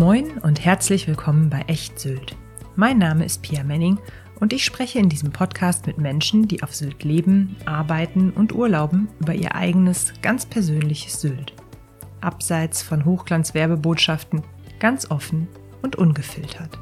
[0.00, 2.34] Moin und herzlich willkommen bei Echt Sylt.
[2.74, 3.98] Mein Name ist Pia Menning
[4.40, 9.08] und ich spreche in diesem Podcast mit Menschen, die auf Sylt leben, arbeiten und urlauben
[9.20, 11.52] über ihr eigenes, ganz persönliches Sylt.
[12.22, 14.42] Abseits von Hochglanzwerbebotschaften,
[14.78, 15.48] ganz offen
[15.82, 16.78] und ungefiltert.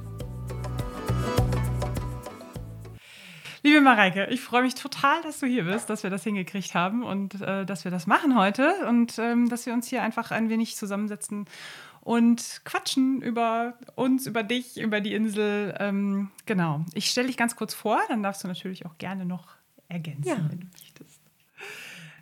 [3.64, 7.02] Liebe Mareike, ich freue mich total, dass du hier bist, dass wir das hingekriegt haben
[7.02, 10.48] und äh, dass wir das machen heute und ähm, dass wir uns hier einfach ein
[10.48, 11.46] wenig zusammensetzen
[12.08, 15.74] und quatschen über uns, über dich, über die Insel.
[15.78, 16.86] Ähm, genau.
[16.94, 19.48] Ich stelle dich ganz kurz vor, dann darfst du natürlich auch gerne noch
[19.90, 20.36] ergänzen, ja.
[20.48, 21.20] wenn du möchtest.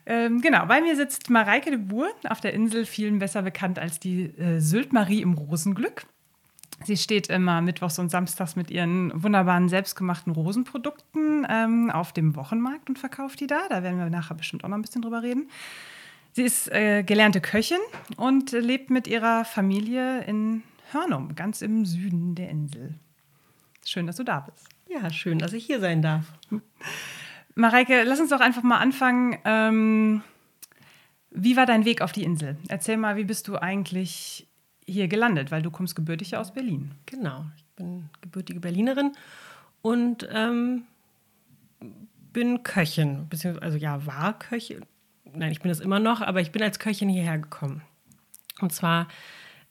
[0.05, 4.01] Ähm, genau, bei mir sitzt Mareike de Boer, auf der Insel vielen besser bekannt als
[4.01, 6.07] die äh, Sylt Marie im Rosenglück.
[6.85, 12.89] Sie steht immer mittwochs und samstags mit ihren wunderbaren selbstgemachten Rosenprodukten ähm, auf dem Wochenmarkt
[12.89, 13.61] und verkauft die da.
[13.69, 15.49] Da werden wir nachher bestimmt auch noch ein bisschen drüber reden.
[16.37, 17.79] Sie ist äh, gelernte Köchin
[18.19, 22.93] und lebt mit ihrer Familie in Hörnum, ganz im Süden der Insel.
[23.87, 24.69] Schön, dass du da bist.
[24.87, 26.27] Ja, schön, dass ich hier sein darf.
[27.55, 29.39] Mareike, lass uns doch einfach mal anfangen.
[29.47, 30.23] Ähm,
[31.31, 32.59] wie war dein Weg auf die Insel?
[32.69, 34.47] Erzähl mal, wie bist du eigentlich
[34.85, 35.51] hier gelandet?
[35.51, 36.91] Weil du kommst gebürtig aus Berlin.
[37.07, 39.13] Genau, ich bin gebürtige Berlinerin
[39.81, 40.83] und ähm,
[42.35, 44.85] bin Köchin, beziehungsweise also ja, war Köchin,
[45.37, 47.83] nein, ich bin es immer noch, aber ich bin als Köchin hierher gekommen.
[48.61, 49.09] Und zwar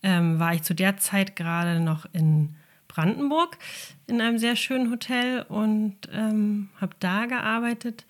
[0.02, 2.54] ähm, war ich zu der Zeit gerade noch in
[2.88, 3.58] Brandenburg
[4.06, 8.06] in einem sehr schönen Hotel und ähm, habe da gearbeitet.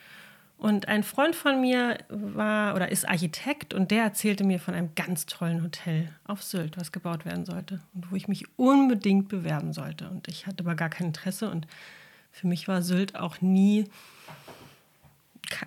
[0.59, 4.95] Und ein Freund von mir war oder ist Architekt und der erzählte mir von einem
[4.95, 9.75] ganz tollen Hotel auf Sylt, was gebaut werden sollte und wo ich mich unbedingt bewerben
[9.75, 10.09] sollte.
[10.09, 11.67] Und ich hatte aber gar kein Interesse und
[12.31, 13.85] für mich war Sylt auch nie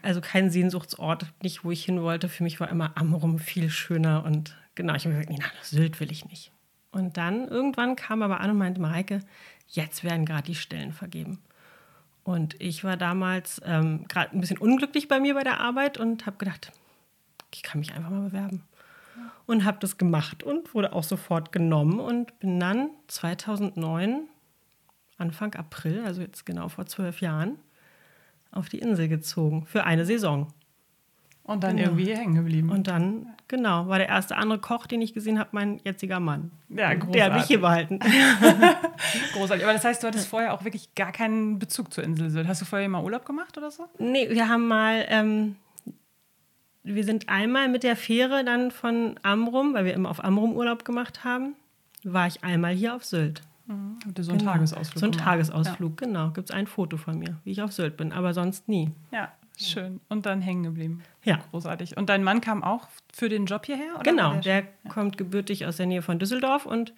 [0.02, 2.30] also kein Sehnsuchtsort, nicht wo ich hin wollte.
[2.30, 6.00] Für mich war immer Amrum viel schöner und genau, ich habe gesagt, nee, nach Sylt
[6.00, 6.52] will ich nicht.
[6.92, 9.20] Und dann irgendwann kam aber an und meinte, Mareike,
[9.68, 11.40] jetzt werden gerade die Stellen vergeben.
[12.24, 16.26] Und ich war damals ähm, gerade ein bisschen unglücklich bei mir bei der Arbeit und
[16.26, 16.72] habe gedacht,
[17.54, 18.64] ich kann mich einfach mal bewerben.
[19.46, 24.28] Und habe das gemacht und wurde auch sofort genommen und bin dann 2009,
[25.18, 27.58] Anfang April, also jetzt genau vor zwölf Jahren,
[28.52, 30.48] auf die Insel gezogen für eine Saison.
[31.50, 31.90] Und dann genau.
[31.90, 32.70] irgendwie hier hängen geblieben.
[32.70, 36.52] Und dann, genau, war der erste andere Koch, den ich gesehen habe, mein jetziger Mann.
[36.70, 37.12] Ja, großartig.
[37.14, 38.00] Der hat mich hier behalten.
[39.34, 39.64] großartig.
[39.64, 42.66] Aber das heißt, du hattest vorher auch wirklich gar keinen Bezug zur Insel Hast du
[42.66, 43.86] vorher mal Urlaub gemacht oder so?
[43.98, 45.56] Nee, wir haben mal, ähm,
[46.84, 50.86] wir sind einmal mit der Fähre dann von Amrum, weil wir immer auf Amrum Urlaub
[50.86, 51.56] gemacht haben,
[52.04, 53.42] war ich einmal hier auf Sylt.
[53.70, 54.00] Mhm.
[54.06, 54.54] Habt ihr so einen genau.
[54.54, 55.00] Tagesausflug?
[55.00, 56.08] So einen Tagesausflug, ja.
[56.08, 56.30] genau.
[56.32, 58.92] Gibt es ein Foto von mir, wie ich auf Sylt bin, aber sonst nie.
[59.12, 60.02] Ja, schön.
[60.10, 61.04] Und dann hängen geblieben.
[61.24, 61.40] Ja.
[61.52, 61.96] Großartig.
[61.96, 63.94] Und dein Mann kam auch für den Job hierher?
[63.94, 64.90] Oder genau, der, der ja.
[64.90, 66.94] kommt gebürtig aus der Nähe von Düsseldorf und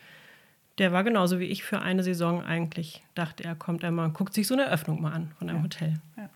[0.78, 3.04] der war genauso wie ich für eine Saison eigentlich.
[3.16, 5.64] Dachte er, kommt einmal und guckt sich so eine Öffnung mal an von einem ja.
[5.64, 5.94] Hotel.
[6.16, 6.30] Ja.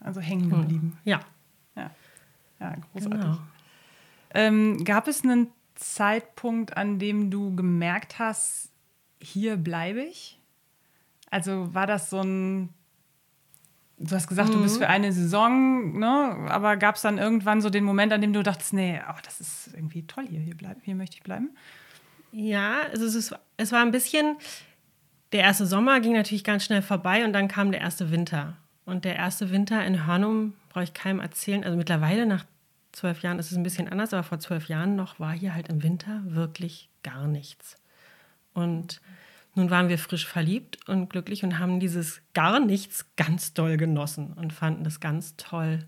[0.00, 0.98] Also hängen geblieben.
[1.04, 1.20] Ja.
[1.74, 1.90] Ja,
[2.60, 3.20] ja großartig.
[3.20, 3.38] Genau.
[4.34, 8.70] Ähm, gab es einen Zeitpunkt, an dem du gemerkt hast,
[9.20, 10.40] hier bleibe ich?
[11.30, 12.70] Also war das so ein,
[13.98, 14.54] du hast gesagt, mhm.
[14.54, 14.80] du bist mhm.
[14.80, 16.46] für eine Saison, ne?
[16.48, 19.40] aber gab es dann irgendwann so den Moment, an dem du dachtest, nee, oh, das
[19.40, 21.50] ist irgendwie toll hier, hier, bleib, hier möchte ich bleiben?
[22.32, 24.36] Ja, also es, ist, es war ein bisschen,
[25.32, 28.56] der erste Sommer ging natürlich ganz schnell vorbei und dann kam der erste Winter.
[28.84, 31.62] Und der erste Winter in Hörnum brauche ich keinem erzählen.
[31.62, 32.46] Also mittlerweile nach
[32.92, 35.68] zwölf Jahren ist es ein bisschen anders, aber vor zwölf Jahren noch war hier halt
[35.68, 37.76] im Winter wirklich gar nichts.
[38.54, 39.00] Und
[39.54, 44.32] nun waren wir frisch verliebt und glücklich und haben dieses gar nichts ganz doll genossen
[44.34, 45.80] und fanden es ganz toll.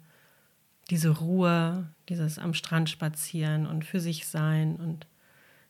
[0.91, 4.77] Diese Ruhe, dieses am Strand spazieren und für sich sein.
[4.77, 5.07] Und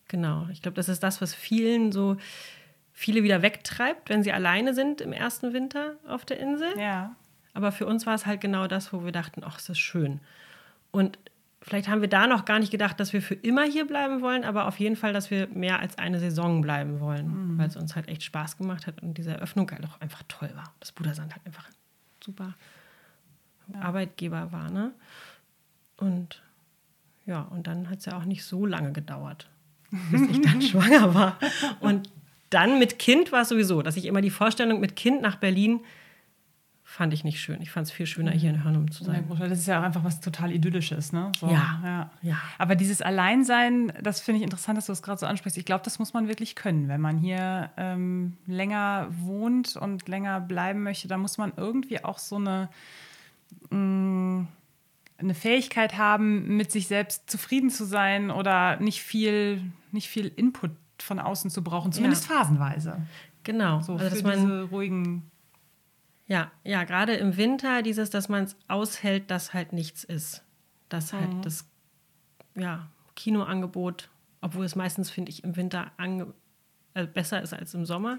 [0.08, 2.16] genau, ich glaube, das ist das, was vielen so
[2.92, 6.78] viele wieder wegtreibt, wenn sie alleine sind im ersten Winter auf der Insel.
[6.78, 7.14] Ja.
[7.52, 10.20] Aber für uns war es halt genau das, wo wir dachten, ach, ist das schön.
[10.90, 11.18] Und
[11.62, 14.44] vielleicht haben wir da noch gar nicht gedacht, dass wir für immer hier bleiben wollen,
[14.44, 17.58] aber auf jeden Fall, dass wir mehr als eine Saison bleiben wollen, mhm.
[17.58, 20.50] weil es uns halt echt Spaß gemacht hat und diese Eröffnung halt auch einfach toll
[20.54, 20.72] war.
[20.80, 21.74] Das Budersand halt einfach ein
[22.24, 22.54] super
[23.72, 23.80] ja.
[23.80, 24.92] Arbeitgeber war, ne?
[25.96, 26.42] Und
[27.26, 29.48] ja, und dann hat es ja auch nicht so lange gedauert,
[30.10, 31.38] bis ich dann schwanger war.
[31.80, 32.10] Und
[32.48, 35.80] dann mit Kind war es sowieso, dass ich immer die Vorstellung mit Kind nach Berlin
[36.90, 37.62] fand ich nicht schön.
[37.62, 39.24] Ich fand es viel schöner, hier in Hörnum zu sein.
[39.38, 41.30] Das ist ja auch einfach was total Idyllisches, ne?
[41.38, 42.36] So, ja, ja, ja.
[42.58, 45.56] Aber dieses Alleinsein, das finde ich interessant, dass du das gerade so ansprichst.
[45.56, 46.88] Ich glaube, das muss man wirklich können.
[46.88, 52.18] Wenn man hier ähm, länger wohnt und länger bleiben möchte, dann muss man irgendwie auch
[52.18, 52.68] so eine,
[53.70, 54.48] mh, mm,
[55.18, 59.62] eine Fähigkeit haben, mit sich selbst zufrieden zu sein oder nicht viel,
[59.92, 62.36] nicht viel Input von außen zu brauchen, zumindest ja.
[62.36, 63.00] phasenweise.
[63.44, 63.80] Genau.
[63.80, 65.29] So also, man diese ruhigen.
[66.30, 70.44] Ja, ja, gerade im Winter dieses, dass man es aushält, dass halt nichts ist.
[70.88, 71.42] Dass halt mhm.
[71.42, 71.68] das
[72.54, 74.08] ja, Kinoangebot,
[74.40, 76.32] obwohl es meistens, finde ich, im Winter ange
[76.94, 78.18] also besser ist als im Sommer.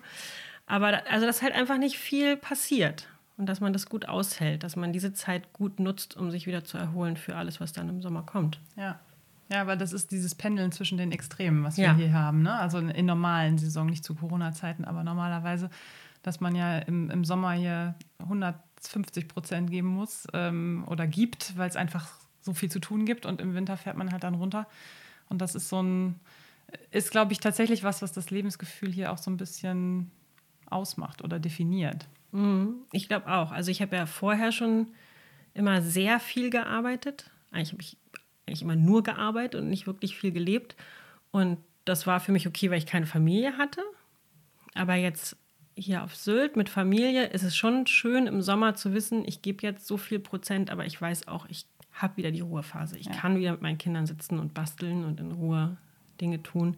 [0.66, 4.76] Aber also, dass halt einfach nicht viel passiert und dass man das gut aushält, dass
[4.76, 8.02] man diese Zeit gut nutzt, um sich wieder zu erholen für alles, was dann im
[8.02, 8.60] Sommer kommt.
[8.76, 9.00] Ja.
[9.50, 11.96] Ja, weil das ist dieses Pendeln zwischen den Extremen, was wir ja.
[11.96, 12.42] hier haben.
[12.42, 12.54] Ne?
[12.54, 15.70] Also in normalen Saison, nicht zu Corona-Zeiten, aber normalerweise,
[16.24, 21.70] dass man ja im, im Sommer hier 150 Prozent geben muss ähm, oder gibt, weil
[21.70, 22.08] es einfach
[22.42, 24.68] so viel zu tun gibt und im Winter fährt man halt dann runter.
[25.30, 26.20] Und das ist so ein,
[26.92, 30.12] ist, glaube ich, tatsächlich was, was das Lebensgefühl hier auch so ein bisschen
[30.70, 32.08] ausmacht oder definiert.
[32.32, 32.76] Mhm.
[32.92, 33.52] Ich glaube auch.
[33.52, 34.88] Also ich habe ja vorher schon
[35.54, 37.30] immer sehr viel gearbeitet.
[37.52, 37.98] Eigentlich habe ich
[38.46, 40.76] eigentlich immer nur gearbeitet und nicht wirklich viel gelebt.
[41.32, 43.82] Und das war für mich okay, weil ich keine Familie hatte.
[44.74, 45.38] Aber jetzt
[45.76, 49.64] hier auf Sylt mit Familie ist es schon schön im Sommer zu wissen, ich gebe
[49.64, 52.98] jetzt so viel Prozent, aber ich weiß auch, ich habe wieder die Ruhephase.
[52.98, 53.14] Ich ja.
[53.14, 55.78] kann wieder mit meinen Kindern sitzen und basteln und in Ruhe
[56.20, 56.78] Dinge tun,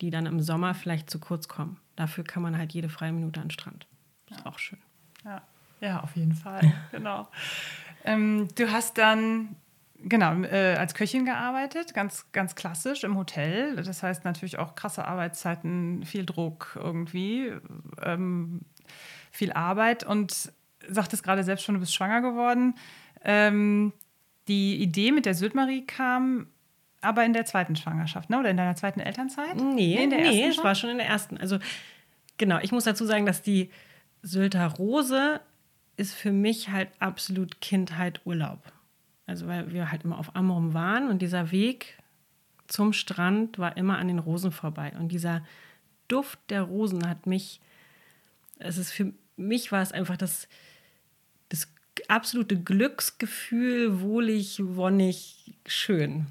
[0.00, 1.78] die dann im Sommer vielleicht zu kurz kommen.
[1.96, 3.86] Dafür kann man halt jede freie Minute an den Strand.
[4.30, 4.46] Ist ja.
[4.46, 4.78] auch schön.
[5.24, 5.42] Ja,
[5.80, 6.72] ja auf jeden Fall.
[6.92, 7.28] genau.
[8.04, 9.56] Ähm, du hast dann
[10.00, 13.76] genau äh, als Köchin gearbeitet, ganz, ganz klassisch im Hotel.
[13.76, 17.52] Das heißt natürlich auch krasse Arbeitszeiten, viel Druck irgendwie,
[18.02, 18.60] ähm,
[19.30, 20.52] viel Arbeit und
[20.88, 22.74] sagtest gerade selbst schon, du bist schwanger geworden.
[23.24, 23.92] Ähm,
[24.46, 26.46] die Idee mit der Syltmarie kam
[27.00, 28.38] aber in der zweiten Schwangerschaft, ne?
[28.38, 29.56] oder in deiner zweiten Elternzeit?
[29.56, 31.38] Nee, nee, nee es war schon in der ersten.
[31.38, 31.58] Also
[32.38, 33.70] genau, ich muss dazu sagen, dass die
[34.22, 35.40] Sylter Rose
[35.96, 38.60] ist für mich halt absolut Kindheit Urlaub.
[39.28, 41.98] Also weil wir halt immer auf Amrum waren und dieser Weg
[42.66, 44.94] zum Strand war immer an den Rosen vorbei.
[44.98, 45.44] Und dieser
[46.08, 47.60] Duft der Rosen hat mich,
[48.58, 50.48] es ist für mich war es einfach das,
[51.50, 51.68] das
[52.08, 56.26] absolute Glücksgefühl, wohlig, wonnig, schön.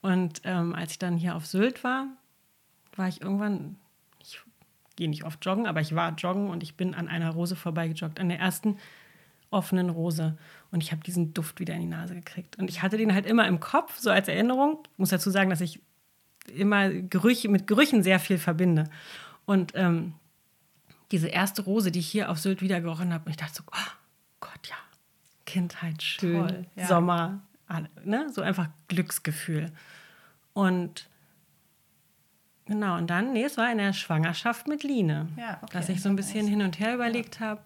[0.00, 2.06] Und ähm, als ich dann hier auf Sylt war,
[2.94, 3.76] war ich irgendwann,
[4.20, 4.40] ich
[4.94, 8.20] gehe nicht oft joggen, aber ich war joggen und ich bin an einer Rose vorbeigejoggt,
[8.20, 8.78] an der ersten
[9.50, 10.38] offenen Rose.
[10.72, 12.58] Und ich habe diesen Duft wieder in die Nase gekriegt.
[12.58, 14.78] Und ich hatte den halt immer im Kopf, so als Erinnerung.
[14.92, 15.80] Ich muss dazu sagen, dass ich
[16.54, 18.84] immer Gerüche, mit Gerüchen sehr viel verbinde.
[19.46, 20.14] Und ähm,
[21.10, 23.62] diese erste Rose, die ich hier auf Sylt wieder gerochen habe, und ich dachte so,
[23.66, 23.92] oh
[24.38, 24.76] Gott, ja,
[25.44, 26.86] Kindheit, schön, Toll, ja.
[26.86, 27.40] Sommer,
[28.04, 28.30] ne?
[28.32, 29.72] so einfach Glücksgefühl.
[30.52, 31.08] Und
[32.66, 35.72] genau, und dann, nee, es war in der Schwangerschaft mit Line, ja, okay.
[35.72, 37.60] dass ich so ein bisschen hin und her überlegt habe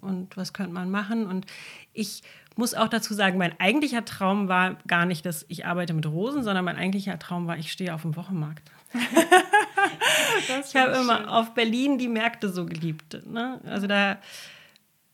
[0.00, 1.26] und was könnte man machen.
[1.26, 1.46] Und
[1.92, 2.22] ich
[2.56, 6.42] muss auch dazu sagen, mein eigentlicher Traum war gar nicht, dass ich arbeite mit Rosen,
[6.42, 8.70] sondern mein eigentlicher Traum war, ich stehe auf dem Wochenmarkt.
[10.64, 13.20] ich habe immer auf Berlin die Märkte so geliebt.
[13.26, 13.60] Ne?
[13.64, 14.18] Also da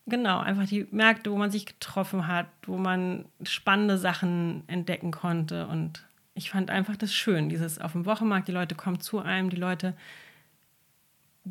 [0.07, 5.65] Genau, einfach die Märkte, wo man sich getroffen hat, wo man spannende Sachen entdecken konnte.
[5.65, 6.05] Und
[6.35, 9.55] ich fand einfach das schön, dieses auf dem Wochenmarkt, die Leute kommen zu einem, die
[9.55, 9.95] Leute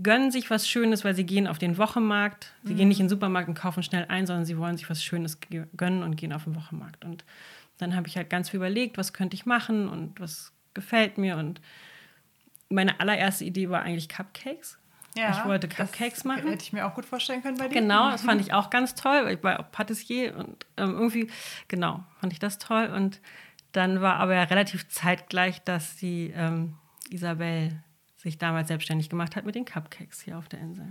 [0.02, 2.52] gönnen sich was Schönes, weil sie gehen auf den Wochenmarkt.
[2.64, 2.76] Sie mhm.
[2.76, 5.38] gehen nicht in den Supermarkt und kaufen schnell ein, sondern sie wollen sich was Schönes
[5.76, 7.05] gönnen und gehen auf den Wochenmarkt.
[7.05, 7.25] Und
[7.79, 11.37] dann habe ich halt ganz viel überlegt, was könnte ich machen und was gefällt mir.
[11.37, 11.61] Und
[12.69, 14.78] meine allererste Idee war eigentlich Cupcakes.
[15.16, 16.49] Ja, ich wollte Cupcakes machen.
[16.49, 17.80] Hätte ich mir auch gut vorstellen können bei dir.
[17.80, 21.30] Genau, das fand ich auch ganz toll, weil ich war auch Patissier und ähm, irgendwie,
[21.68, 22.87] genau, fand ich das toll.
[22.87, 23.21] Und
[23.71, 26.75] dann war aber ja relativ zeitgleich, dass die ähm,
[27.11, 27.84] Isabel
[28.25, 30.87] sich damals selbstständig gemacht hat mit den Cupcakes hier auf der Insel.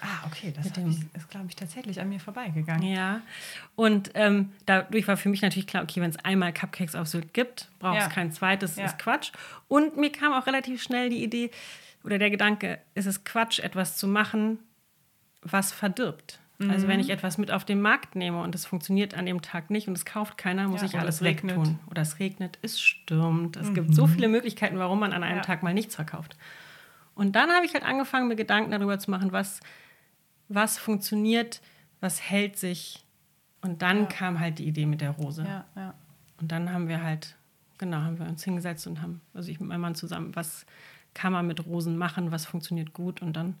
[0.00, 2.82] Ah, okay, das ist, glaube ich, tatsächlich an mir vorbeigegangen.
[2.82, 3.22] Ja,
[3.74, 7.32] und ähm, dadurch war für mich natürlich klar, okay, wenn es einmal Cupcakes auf Sylt
[7.32, 8.10] gibt, braucht es ja.
[8.10, 8.84] kein zweites, ja.
[8.84, 9.32] ist Quatsch.
[9.68, 11.50] Und mir kam auch relativ schnell die Idee,
[12.04, 14.58] oder der Gedanke, ist es Quatsch, etwas zu machen,
[15.42, 16.38] was verdirbt.
[16.58, 16.70] Mhm.
[16.70, 19.70] Also wenn ich etwas mit auf den Markt nehme und es funktioniert an dem Tag
[19.70, 21.78] nicht und es kauft keiner, muss ja, ich alles wegtun.
[21.90, 23.56] Oder es regnet, es stürmt.
[23.56, 23.74] Es mhm.
[23.74, 25.42] gibt so viele Möglichkeiten, warum man an einem.
[25.42, 26.36] Tag mal nichts verkauft.
[27.14, 29.60] Und dann habe ich halt angefangen, mir Gedanken darüber zu machen, was,
[30.48, 31.60] was funktioniert,
[32.00, 33.04] was hält sich.
[33.60, 34.06] Und dann ja.
[34.06, 35.42] kam halt die Idee mit der Rose.
[36.40, 37.36] Und dann haben wir halt,
[37.78, 40.66] genau, haben wir uns hingesetzt und haben, also ich mit meinem Mann zusammen, was
[41.14, 43.54] kann man mit Rosen machen, was funktioniert gut und dann.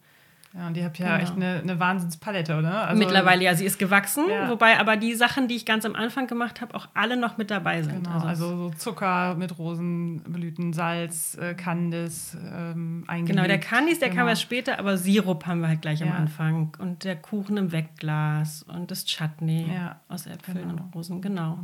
[0.56, 1.22] Ja, und ihr habt ja genau.
[1.22, 2.86] echt eine, eine Wahnsinnspalette, oder?
[2.86, 4.48] Also, Mittlerweile ja, sie ist gewachsen, ja.
[4.48, 7.50] wobei aber die Sachen, die ich ganz am Anfang gemacht habe, auch alle noch mit
[7.50, 8.04] dabei sind.
[8.04, 13.36] Genau, also, also so Zucker mit Rosenblüten, Salz, äh, Candice ähm, eingelegt.
[13.36, 14.20] Genau, der Candice, der genau.
[14.20, 16.06] kam erst später, aber Sirup haben wir halt gleich ja.
[16.06, 16.72] am Anfang.
[16.78, 20.00] Und der Kuchen im Wegglas und das Chutney ja.
[20.08, 20.84] aus Äpfeln genau.
[20.84, 21.58] und Rosen, genau.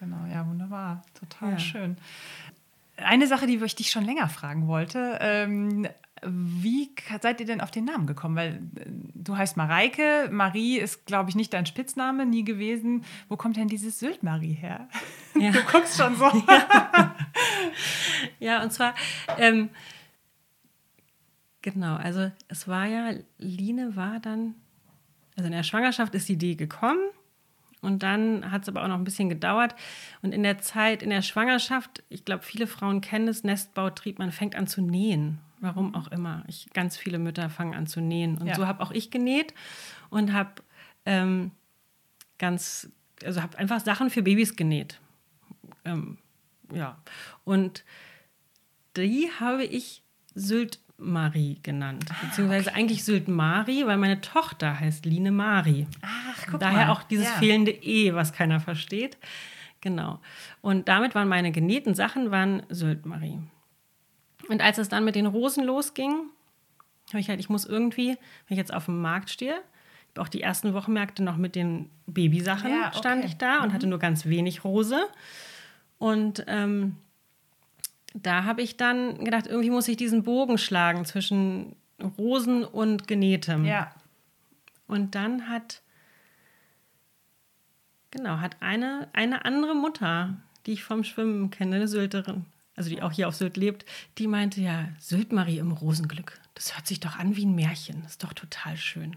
[0.00, 1.02] Genau, ja, wunderbar.
[1.20, 1.96] Total schön.
[2.96, 5.86] Eine Sache, die ich dich schon länger fragen wollte, ähm,
[6.26, 6.90] wie
[7.20, 8.36] seid ihr denn auf den Namen gekommen?
[8.36, 13.04] Weil äh, du heißt Mareike, Marie ist, glaube ich, nicht dein Spitzname, nie gewesen.
[13.28, 14.88] Wo kommt denn dieses Sylt-Marie her?
[15.34, 15.50] Ja.
[15.54, 16.24] Du guckst schon so.
[16.24, 17.14] Ja,
[18.38, 18.94] ja und zwar,
[19.38, 19.70] ähm,
[21.62, 24.54] genau, also es war ja, Line war dann,
[25.36, 27.00] also in der Schwangerschaft ist die Idee gekommen
[27.84, 29.74] und dann hat es aber auch noch ein bisschen gedauert.
[30.22, 34.32] Und in der Zeit, in der Schwangerschaft, ich glaube, viele Frauen kennen es, Nestbautrieb, man
[34.32, 35.38] fängt an zu nähen.
[35.60, 36.44] Warum auch immer.
[36.46, 38.38] Ich, ganz viele Mütter fangen an zu nähen.
[38.38, 38.54] Und ja.
[38.54, 39.54] so habe auch ich genäht
[40.10, 40.62] und habe
[41.06, 41.52] ähm,
[42.38, 42.88] ganz,
[43.24, 45.00] also habe einfach Sachen für Babys genäht.
[45.84, 46.18] Ähm,
[46.72, 46.98] ja.
[47.44, 47.84] Und
[48.96, 50.02] die habe ich
[50.34, 52.06] Sylt Marie genannt.
[52.10, 52.78] Ah, beziehungsweise okay.
[52.78, 55.86] eigentlich Sylt Mari, weil meine Tochter heißt Line Mari.
[56.02, 56.92] Ach, guck Daher mal.
[56.92, 57.34] auch dieses ja.
[57.34, 59.18] fehlende E, was keiner versteht.
[59.80, 60.20] Genau.
[60.60, 63.38] Und damit waren meine genähten Sachen waren Sylt Marie.
[64.48, 66.30] Und als es dann mit den Rosen losging,
[67.08, 69.60] habe ich halt, ich muss irgendwie, wenn ich jetzt auf dem Markt stehe,
[70.16, 72.98] auch die ersten Wochenmärkte noch mit den Babysachen ja, okay.
[72.98, 73.72] stand ich da und mhm.
[73.72, 75.08] hatte nur ganz wenig Rose.
[75.98, 76.96] Und ähm,
[78.14, 81.74] da habe ich dann gedacht, irgendwie muss ich diesen Bogen schlagen zwischen
[82.16, 83.64] Rosen und Genähtem.
[83.64, 83.92] Ja.
[84.86, 85.82] Und dann hat,
[88.10, 90.36] genau, hat eine, eine andere Mutter,
[90.66, 92.44] die ich vom Schwimmen kenne, eine Sylterin,
[92.76, 93.84] also die auch hier auf Sylt lebt,
[94.18, 96.40] die meinte ja, Syltmarie im Rosenglück.
[96.54, 98.02] Das hört sich doch an wie ein Märchen.
[98.02, 99.16] Das ist doch total schön.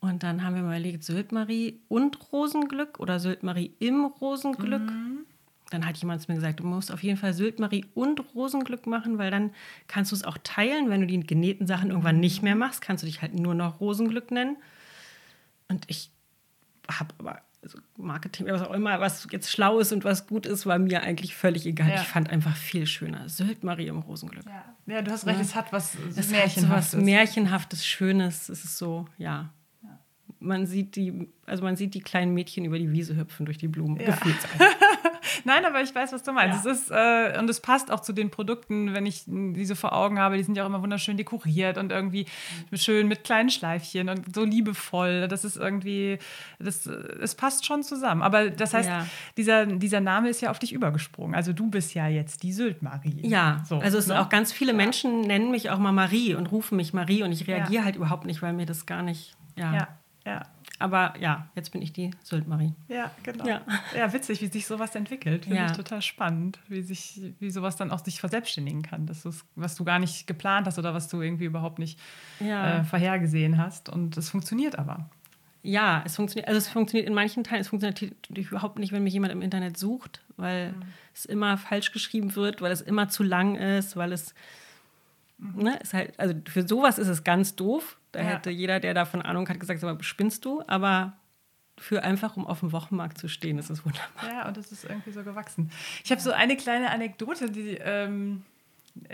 [0.00, 4.82] Und dann haben wir mal überlegt, Syltmarie und Rosenglück oder Syltmarie im Rosenglück.
[4.82, 5.26] Mhm
[5.70, 9.18] dann hat jemand zu mir gesagt, du musst auf jeden Fall Syltmarie und Rosenglück machen,
[9.18, 9.52] weil dann
[9.86, 10.90] kannst du es auch teilen.
[10.90, 13.80] Wenn du die genähten Sachen irgendwann nicht mehr machst, kannst du dich halt nur noch
[13.80, 14.56] Rosenglück nennen.
[15.68, 16.10] Und ich
[16.90, 20.66] habe aber also Marketing, was auch immer, was jetzt schlau ist und was gut ist,
[20.66, 21.90] war mir eigentlich völlig egal.
[21.90, 21.96] Ja.
[21.96, 23.28] Ich fand einfach viel schöner.
[23.28, 24.44] Syltmarie im Rosenglück.
[24.46, 25.44] Ja, ja du hast recht, ja.
[25.44, 26.68] es hat was es Märchenhaftes.
[26.70, 28.48] Hat so was Märchenhaftes, Schönes.
[28.48, 29.50] Es ist so, ja
[30.40, 33.68] man sieht die, also man sieht die kleinen Mädchen über die Wiese hüpfen durch die
[33.68, 34.00] Blumen.
[34.00, 34.18] Ja.
[35.44, 36.64] Nein, aber ich weiß, was du meinst.
[36.64, 36.70] Ja.
[36.70, 40.18] Es ist, äh, und es passt auch zu den Produkten, wenn ich diese vor Augen
[40.18, 40.36] habe.
[40.36, 42.26] Die sind ja auch immer wunderschön dekoriert und irgendwie
[42.72, 45.28] schön mit kleinen Schleifchen und so liebevoll.
[45.28, 46.18] Das ist irgendwie,
[46.58, 48.22] das, es passt schon zusammen.
[48.22, 49.06] Aber das heißt, ja.
[49.36, 51.34] dieser, dieser Name ist ja auf dich übergesprungen.
[51.34, 53.20] Also du bist ja jetzt die Sylt-Marie.
[53.22, 54.20] Ja, so, also es ne?
[54.20, 57.46] auch ganz viele Menschen nennen mich auch mal Marie und rufen mich Marie und ich
[57.46, 59.88] reagiere halt überhaupt nicht, weil mir das gar nicht, ja.
[60.26, 60.42] Ja.
[60.80, 62.72] Aber ja, jetzt bin ich die Sylt-Marie.
[62.88, 63.46] Ja, genau.
[63.46, 63.60] Ja.
[63.94, 64.12] ja.
[64.14, 65.44] witzig, wie sich sowas entwickelt.
[65.44, 65.66] Finde ja.
[65.66, 69.06] ich total spannend, wie sich, wie sowas dann auch sich verselbstständigen kann.
[69.06, 72.00] Das ist, was du gar nicht geplant hast oder was du irgendwie überhaupt nicht
[72.40, 72.78] ja.
[72.78, 73.90] äh, vorhergesehen hast.
[73.90, 75.10] Und es funktioniert aber.
[75.62, 79.12] Ja, es funktioniert, also es funktioniert in manchen Teilen, es funktioniert überhaupt nicht, wenn mich
[79.12, 80.82] jemand im Internet sucht, weil mhm.
[81.14, 84.34] es immer falsch geschrieben wird, weil es immer zu lang ist, weil es
[85.36, 85.64] mhm.
[85.64, 88.26] ne, ist halt, also für sowas ist es ganz doof, da ja.
[88.26, 90.62] hätte jeder, der davon Ahnung hat, gesagt, aber spinnst du?
[90.66, 91.14] Aber
[91.78, 94.28] für einfach, um auf dem Wochenmarkt zu stehen, ist es wunderbar.
[94.28, 95.70] Ja, und es ist irgendwie so gewachsen.
[96.04, 97.78] Ich habe so eine kleine Anekdote, die.
[97.80, 98.44] Ähm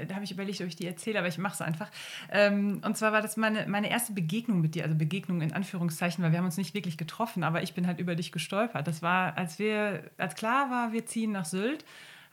[0.09, 1.91] da habe ich überlegt, ob ich die erzähle, aber ich mache es einfach.
[2.31, 6.25] Ähm, und zwar war das meine, meine erste Begegnung mit dir, also Begegnung in Anführungszeichen,
[6.25, 8.87] weil wir haben uns nicht wirklich getroffen, aber ich bin halt über dich gestolpert.
[8.87, 11.85] Das war, als wir, als klar war, wir ziehen nach Sylt.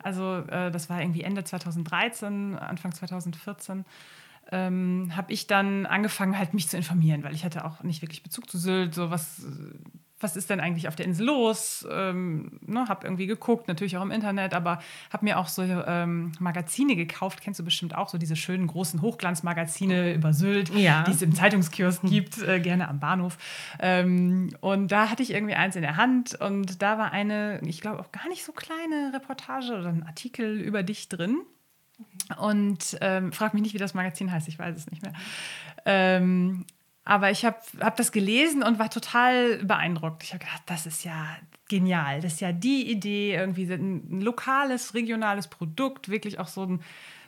[0.01, 3.85] Also äh, das war irgendwie Ende 2013, Anfang 2014
[4.51, 8.23] ähm, habe ich dann angefangen, halt mich zu informieren, weil ich hatte auch nicht wirklich
[8.23, 8.93] Bezug zu Sylt.
[8.93, 9.45] So was,
[10.23, 11.85] was ist denn eigentlich auf der Insel los?
[11.91, 14.79] Ähm, ne, habe irgendwie geguckt, natürlich auch im Internet, aber
[15.11, 17.41] habe mir auch so ähm, Magazine gekauft.
[17.41, 21.03] Kennst du bestimmt auch so diese schönen großen Hochglanzmagazine über Sylt, ja.
[21.03, 23.37] die es im Zeitungskiosk gibt, äh, gerne am Bahnhof.
[23.79, 27.81] Ähm, und da hatte ich irgendwie eins in der Hand und da war eine, ich
[27.81, 31.41] glaube auch gar nicht so kleine Reportage oder ein Artikel über dich drin.
[32.37, 35.13] Und ähm, frag mich nicht, wie das Magazin heißt, ich weiß es nicht mehr.
[35.85, 36.65] Ähm,
[37.05, 40.23] aber ich habe hab das gelesen und war total beeindruckt.
[40.23, 41.37] Ich habe gedacht, das ist ja
[41.67, 42.21] genial.
[42.21, 46.81] Das ist ja die Idee, irgendwie ein lokales, regionales Produkt, wirklich auch so ein,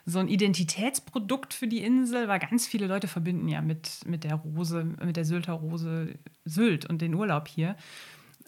[0.06, 4.36] so ein Identitätsprodukt für die Insel, weil ganz viele Leute verbinden ja mit, mit der
[4.36, 7.76] Rose, mit der Sylter Rose Sylt und den Urlaub hier.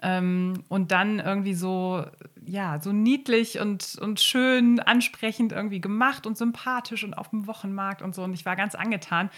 [0.03, 2.05] Ähm, und dann irgendwie so,
[2.45, 8.03] ja, so niedlich und, und schön ansprechend irgendwie gemacht und sympathisch und auf dem Wochenmarkt
[8.03, 8.23] und so.
[8.23, 9.31] Und ich war ganz angetan.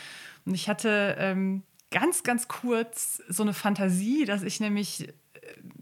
[0.44, 5.12] Und ich hatte ähm, ganz, ganz kurz so eine Fantasie, dass ich nämlich äh,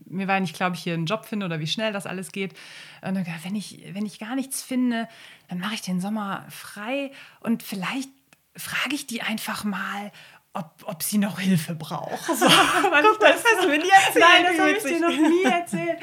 [0.07, 2.55] mir war nicht, glaube ich, hier einen Job finde oder wie schnell das alles geht.
[3.03, 5.09] Und dann wenn ich, wenn ich gar nichts finde,
[5.49, 8.11] dann mache ich den Sommer frei und vielleicht
[8.57, 10.11] frage ich die einfach mal,
[10.55, 12.27] ob, ob sie noch Hilfe braucht.
[12.27, 12.47] So,
[13.03, 14.17] Guck, das, das hast du mir nie erzählt.
[14.25, 15.99] Nein, das habe ich dir noch nie erzählt.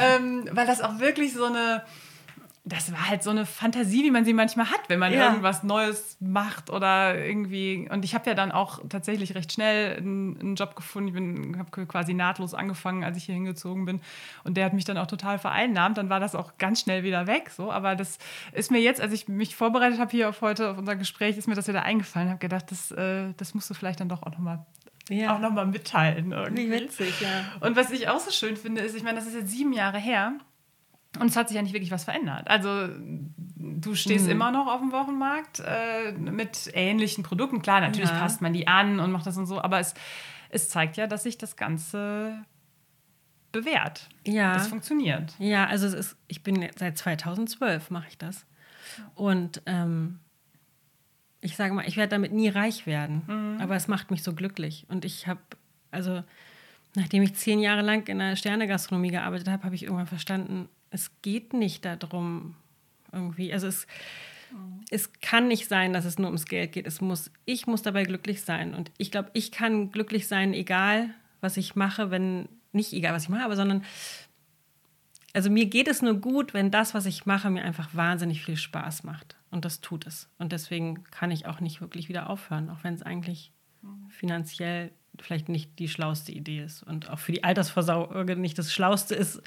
[0.00, 1.84] ähm, weil das auch wirklich so eine,
[2.66, 5.26] das war halt so eine Fantasie, wie man sie manchmal hat, wenn man Ja.
[5.28, 7.86] irgendwas Neues macht oder irgendwie.
[7.90, 11.52] Und ich habe ja dann auch tatsächlich recht schnell einen, einen Job gefunden.
[11.52, 14.00] Ich habe quasi nahtlos angefangen, als ich hier hingezogen bin.
[14.44, 15.98] Und der hat mich dann auch total vereinnahmt.
[15.98, 17.50] Dann war das auch ganz schnell wieder weg.
[17.50, 17.70] So.
[17.70, 18.16] Aber das
[18.52, 21.46] ist mir jetzt, als ich mich vorbereitet habe hier auf heute, auf unser Gespräch, ist
[21.46, 22.28] mir das wieder eingefallen.
[22.28, 24.64] Ich habe gedacht, das, äh, das musst du vielleicht dann doch auch nochmal
[25.10, 25.34] Ja.
[25.34, 26.32] auch noch mal mitteilen.
[26.32, 26.68] Irgendwie.
[26.70, 27.28] Wie witzig, ja.
[27.60, 29.98] Und was ich auch so schön finde, ist, ich meine, das ist jetzt sieben Jahre
[29.98, 30.32] her
[31.20, 32.48] und es hat sich ja nicht wirklich was verändert.
[32.48, 32.88] Also
[33.56, 37.62] du stehst immer noch auf dem Wochenmarkt äh, mit ähnlichen Produkten.
[37.62, 38.18] Klar, natürlich Ja.
[38.18, 39.94] passt man die an und macht das und so, aber es,
[40.50, 42.44] es zeigt ja, dass sich das Ganze
[43.52, 44.08] bewährt.
[44.26, 44.54] Ja.
[44.54, 45.34] Das funktioniert.
[45.38, 48.44] Ja, also es ist, ich bin seit 2012 mache ich das.
[49.14, 50.18] Und ähm,
[51.40, 54.86] ich sage mal, ich werde damit nie reich werden, aber es macht mich so glücklich.
[54.88, 55.40] Und ich habe,
[55.90, 56.22] also
[56.96, 61.10] nachdem ich zehn Jahre lang in der Sternegastronomie gearbeitet habe, habe ich irgendwann verstanden, es
[61.22, 62.54] geht nicht darum,
[63.12, 63.86] irgendwie, also es,
[64.90, 66.86] es kann nicht sein, dass es nur ums Geld geht.
[66.86, 68.74] Es muss, ich muss dabei glücklich sein.
[68.74, 71.10] Und ich glaube, ich kann glücklich sein, egal
[71.40, 73.84] was ich mache, wenn, nicht egal was ich mache, aber sondern
[75.32, 78.56] also mir geht es nur gut, wenn das, was ich mache, mir einfach wahnsinnig viel
[78.56, 79.36] Spaß macht.
[79.50, 80.28] Und das tut es.
[80.38, 83.50] Und deswegen kann ich auch nicht wirklich wieder aufhören, auch wenn es eigentlich
[84.10, 89.14] finanziell vielleicht nicht die schlauste Idee ist und auch für die Altersvorsorge nicht das Schlauste
[89.14, 89.42] ist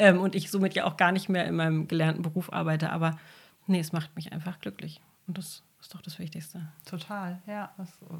[0.00, 2.90] ähm, und ich somit ja auch gar nicht mehr in meinem gelernten Beruf arbeite.
[2.90, 3.18] Aber
[3.66, 5.00] nee, es macht mich einfach glücklich.
[5.26, 6.66] Und das ist doch das Wichtigste.
[6.84, 7.72] Total, ja.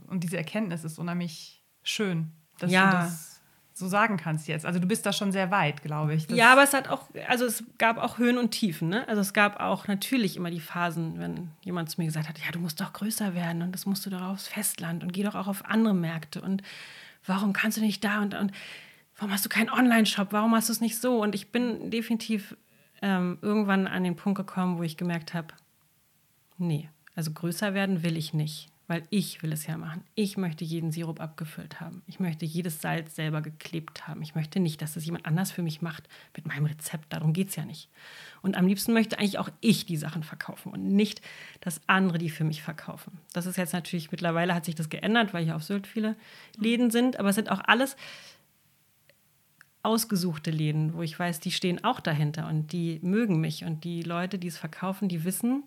[0.06, 2.90] Und diese Erkenntnis ist unheimlich schön, dass Ja.
[2.90, 3.40] du das
[3.72, 4.66] so sagen kannst jetzt.
[4.66, 6.28] Also du bist da schon sehr weit, glaube ich.
[6.30, 8.90] Ja, aber es hat auch, also es gab auch Höhen und Tiefen.
[8.90, 9.08] Ne?
[9.08, 12.50] Also es gab auch natürlich immer die Phasen, wenn jemand zu mir gesagt hat, ja,
[12.52, 15.34] du musst doch größer werden und das musst du doch aufs Festland und geh doch
[15.34, 16.62] auch auf andere Märkte und
[17.24, 18.52] warum kannst du nicht da und, und
[19.20, 21.22] warum hast du keinen Online-Shop, warum hast du es nicht so?
[21.22, 22.56] Und ich bin definitiv
[23.02, 25.48] ähm, irgendwann an den Punkt gekommen, wo ich gemerkt habe,
[26.56, 30.04] nee, also größer werden will ich nicht, weil ich will es ja machen.
[30.14, 32.02] Ich möchte jeden Sirup abgefüllt haben.
[32.06, 34.22] Ich möchte jedes Salz selber geklebt haben.
[34.22, 37.12] Ich möchte nicht, dass das jemand anders für mich macht mit meinem Rezept.
[37.12, 37.90] Darum geht es ja nicht.
[38.40, 41.20] Und am liebsten möchte eigentlich auch ich die Sachen verkaufen und nicht,
[41.60, 43.18] dass andere die für mich verkaufen.
[43.34, 46.16] Das ist jetzt natürlich, mittlerweile hat sich das geändert, weil hier auf Sylt viele
[46.56, 47.96] Läden sind, aber es sind auch alles
[49.82, 54.02] ausgesuchte Läden, wo ich weiß, die stehen auch dahinter und die mögen mich und die
[54.02, 55.64] Leute, die es verkaufen, die wissen,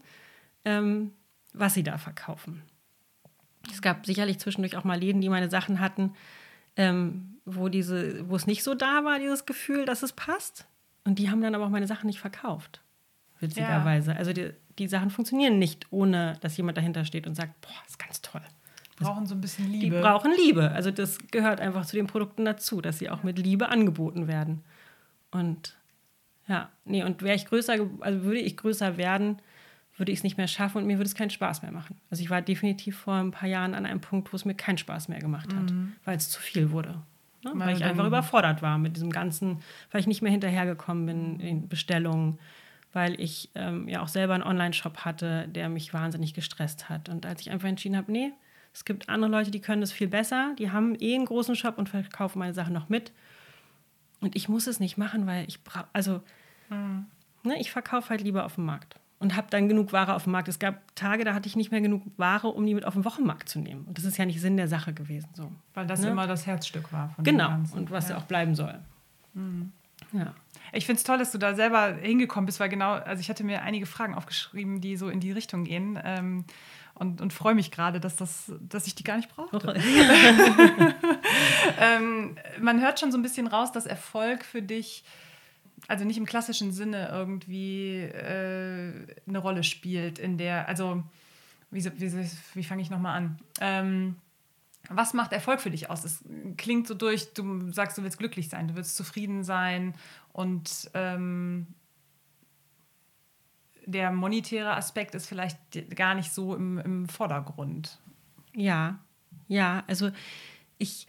[0.65, 1.11] ähm,
[1.53, 2.61] was sie da verkaufen.
[3.71, 6.13] Es gab sicherlich zwischendurch auch mal Läden, die meine Sachen hatten,
[6.75, 10.65] ähm, wo, diese, wo es nicht so da war, dieses Gefühl, dass es passt.
[11.05, 12.81] Und die haben dann aber auch meine Sachen nicht verkauft.
[13.39, 14.15] Witzigerweise.
[14.15, 17.99] Also die, die Sachen funktionieren nicht, ohne dass jemand dahinter steht und sagt, boah, ist
[17.99, 18.41] ganz toll.
[19.03, 20.01] Brauchen so ein bisschen Die Liebe.
[20.01, 20.71] brauchen Liebe.
[20.71, 24.63] Also das gehört einfach zu den Produkten dazu, dass sie auch mit Liebe angeboten werden.
[25.31, 25.75] Und
[26.47, 29.37] ja, nee, und wäre ich größer, also würde ich größer werden,
[29.97, 31.95] würde ich es nicht mehr schaffen und mir würde es keinen Spaß mehr machen.
[32.09, 34.77] Also ich war definitiv vor ein paar Jahren an einem Punkt, wo es mir keinen
[34.77, 35.71] Spaß mehr gemacht hat,
[36.03, 37.01] weil es zu viel wurde.
[37.43, 37.51] Ne?
[37.55, 39.59] Weil ich einfach überfordert war mit diesem ganzen,
[39.91, 42.39] weil ich nicht mehr hinterhergekommen bin in Bestellungen,
[42.91, 47.09] weil ich ähm, ja auch selber einen Online-Shop hatte, der mich wahnsinnig gestresst hat.
[47.09, 48.31] Und als ich einfach entschieden habe, nee,
[48.73, 51.77] es gibt andere Leute, die können das viel besser, die haben eh einen großen Shop
[51.77, 53.11] und verkaufen meine Sachen noch mit.
[54.21, 56.21] Und ich muss es nicht machen, weil ich brauche, also
[56.69, 60.31] ne, ich verkaufe halt lieber auf dem Markt und habe dann genug Ware auf dem
[60.31, 60.47] Markt.
[60.47, 63.05] Es gab Tage, da hatte ich nicht mehr genug Ware, um die mit auf den
[63.05, 63.85] Wochenmarkt zu nehmen.
[63.85, 65.29] Und das ist ja nicht Sinn der Sache gewesen.
[65.33, 65.51] So.
[65.73, 66.09] Weil das Ne?
[66.09, 67.09] immer das Herzstück war.
[67.15, 67.77] Von dem Genau, Ganzen.
[67.77, 68.79] und was ja auch bleiben soll.
[70.13, 70.33] Ja.
[70.71, 73.43] Ich finde es toll, dass du da selber hingekommen bist, weil genau, also ich hatte
[73.43, 75.99] mir einige Fragen aufgeschrieben, die so in die Richtung gehen.
[76.03, 76.45] Ähm,
[76.95, 79.73] und, und freue mich gerade, dass, das, dass ich die gar nicht brauchte.
[81.79, 85.03] ähm, man hört schon so ein bisschen raus, dass Erfolg für dich,
[85.87, 91.03] also nicht im klassischen Sinne irgendwie äh, eine Rolle spielt, in der, also
[91.71, 93.39] wie, wie, wie fange ich nochmal an?
[93.59, 94.15] Ähm,
[94.89, 96.03] was macht Erfolg für dich aus?
[96.03, 96.23] Es
[96.57, 99.93] klingt so durch, du sagst, du willst glücklich sein, du willst zufrieden sein
[100.33, 101.67] und ähm,
[103.85, 105.57] der monetäre Aspekt ist vielleicht
[105.95, 107.99] gar nicht so im, im Vordergrund.
[108.53, 108.99] Ja,
[109.47, 110.11] ja, also
[110.77, 111.07] ich,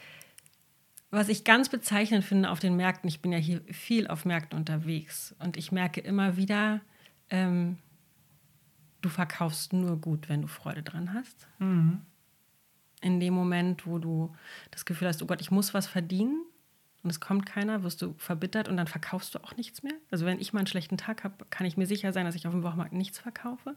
[1.10, 4.58] was ich ganz bezeichnend finde auf den Märkten, ich bin ja hier viel auf Märkten
[4.58, 6.80] unterwegs und ich merke immer wieder,
[7.30, 7.78] ähm,
[9.00, 11.46] du verkaufst nur gut, wenn du Freude dran hast.
[13.00, 14.34] In dem Moment, wo du
[14.70, 16.44] das Gefühl hast, oh Gott, ich muss was verdienen
[17.04, 19.94] und es kommt keiner, wirst du verbittert und dann verkaufst du auch nichts mehr.
[20.10, 22.46] Also wenn ich mal einen schlechten Tag habe, kann ich mir sicher sein, dass ich
[22.46, 23.76] auf dem Wochenmarkt nichts verkaufe.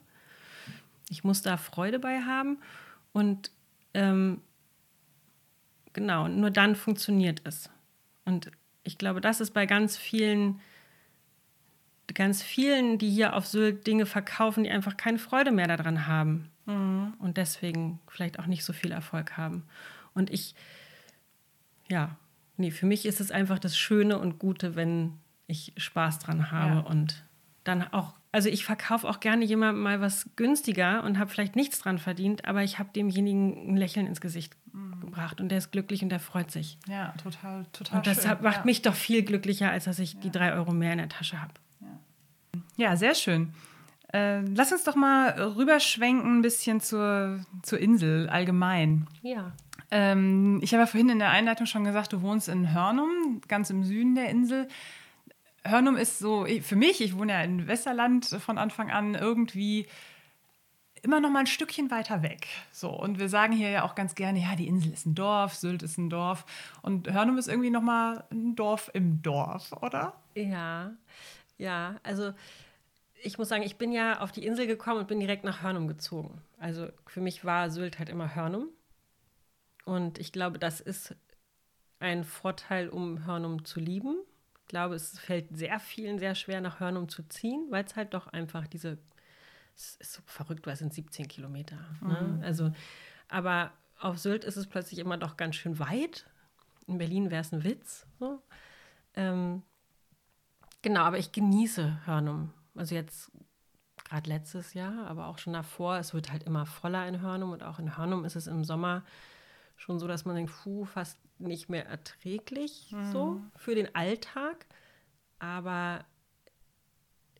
[1.09, 2.57] Ich muss da Freude bei haben
[3.11, 3.51] und
[3.93, 4.41] ähm,
[5.93, 7.69] genau, nur dann funktioniert es.
[8.25, 8.51] Und
[8.83, 10.59] ich glaube, das ist bei ganz vielen
[12.13, 16.49] ganz vielen, die hier auf Sylt Dinge verkaufen, die einfach keine Freude mehr daran haben.
[16.65, 17.13] Mhm.
[17.19, 19.63] Und deswegen vielleicht auch nicht so viel Erfolg haben.
[20.13, 20.55] Und ich,
[21.89, 22.17] ja,
[22.57, 25.13] nee, für mich ist es einfach das Schöne und Gute, wenn
[25.47, 26.79] ich Spaß dran habe ja.
[26.81, 27.23] und
[27.63, 31.79] dann auch, also ich verkaufe auch gerne jemandem mal was günstiger und habe vielleicht nichts
[31.79, 34.99] dran verdient, aber ich habe demjenigen ein Lächeln ins Gesicht mhm.
[35.01, 36.77] gebracht und der ist glücklich und der freut sich.
[36.87, 37.97] Ja, total, total.
[37.97, 38.37] Und das schön.
[38.41, 38.65] macht ja.
[38.65, 40.19] mich doch viel glücklicher, als dass ich ja.
[40.21, 41.53] die drei Euro mehr in der Tasche habe.
[42.77, 42.95] Ja.
[42.95, 43.53] sehr schön.
[44.13, 49.07] Äh, lass uns doch mal rüberschwenken ein bisschen zur, zur Insel allgemein.
[49.21, 49.51] Ja.
[49.89, 53.69] Ähm, ich habe ja vorhin in der Einleitung schon gesagt, du wohnst in Hörnum, ganz
[53.69, 54.67] im Süden der Insel.
[55.63, 59.87] Hörnum ist so, für mich, ich wohne ja in Westerland von Anfang an, irgendwie
[61.01, 62.47] immer noch mal ein Stückchen weiter weg.
[62.71, 65.55] So, und wir sagen hier ja auch ganz gerne, ja, die Insel ist ein Dorf,
[65.55, 66.45] Sylt ist ein Dorf.
[66.81, 70.13] Und Hörnum ist irgendwie noch mal ein Dorf im Dorf, oder?
[70.35, 70.91] Ja,
[71.57, 72.33] ja, also
[73.23, 75.87] ich muss sagen, ich bin ja auf die Insel gekommen und bin direkt nach Hörnum
[75.87, 76.41] gezogen.
[76.59, 78.67] Also für mich war Sylt halt immer Hörnum.
[79.87, 81.15] Und ich glaube, das ist
[81.99, 84.17] ein Vorteil, um Hörnum zu lieben.
[84.63, 88.13] Ich glaube, es fällt sehr vielen sehr schwer, nach Hörnum zu ziehen, weil es halt
[88.13, 88.97] doch einfach diese,
[89.77, 91.77] es ist so verrückt, weil es sind 17 Kilometer.
[92.01, 92.21] Ne?
[92.21, 92.43] Mhm.
[92.43, 92.73] Also,
[93.29, 96.25] aber auf Sylt ist es plötzlich immer doch ganz schön weit.
[96.85, 98.05] In Berlin wäre es ein Witz.
[98.19, 98.41] So.
[99.15, 99.63] Ähm,
[100.81, 102.51] genau, aber ich genieße Hörnum.
[102.75, 103.31] Also jetzt
[104.03, 105.97] gerade letztes Jahr, aber auch schon davor.
[105.97, 109.03] Es wird halt immer voller in Hörnum und auch in Hörnum ist es im Sommer
[109.77, 113.11] schon so, dass man denkt, puh, fast nicht mehr erträglich mhm.
[113.11, 114.65] so für den Alltag.
[115.39, 116.03] Aber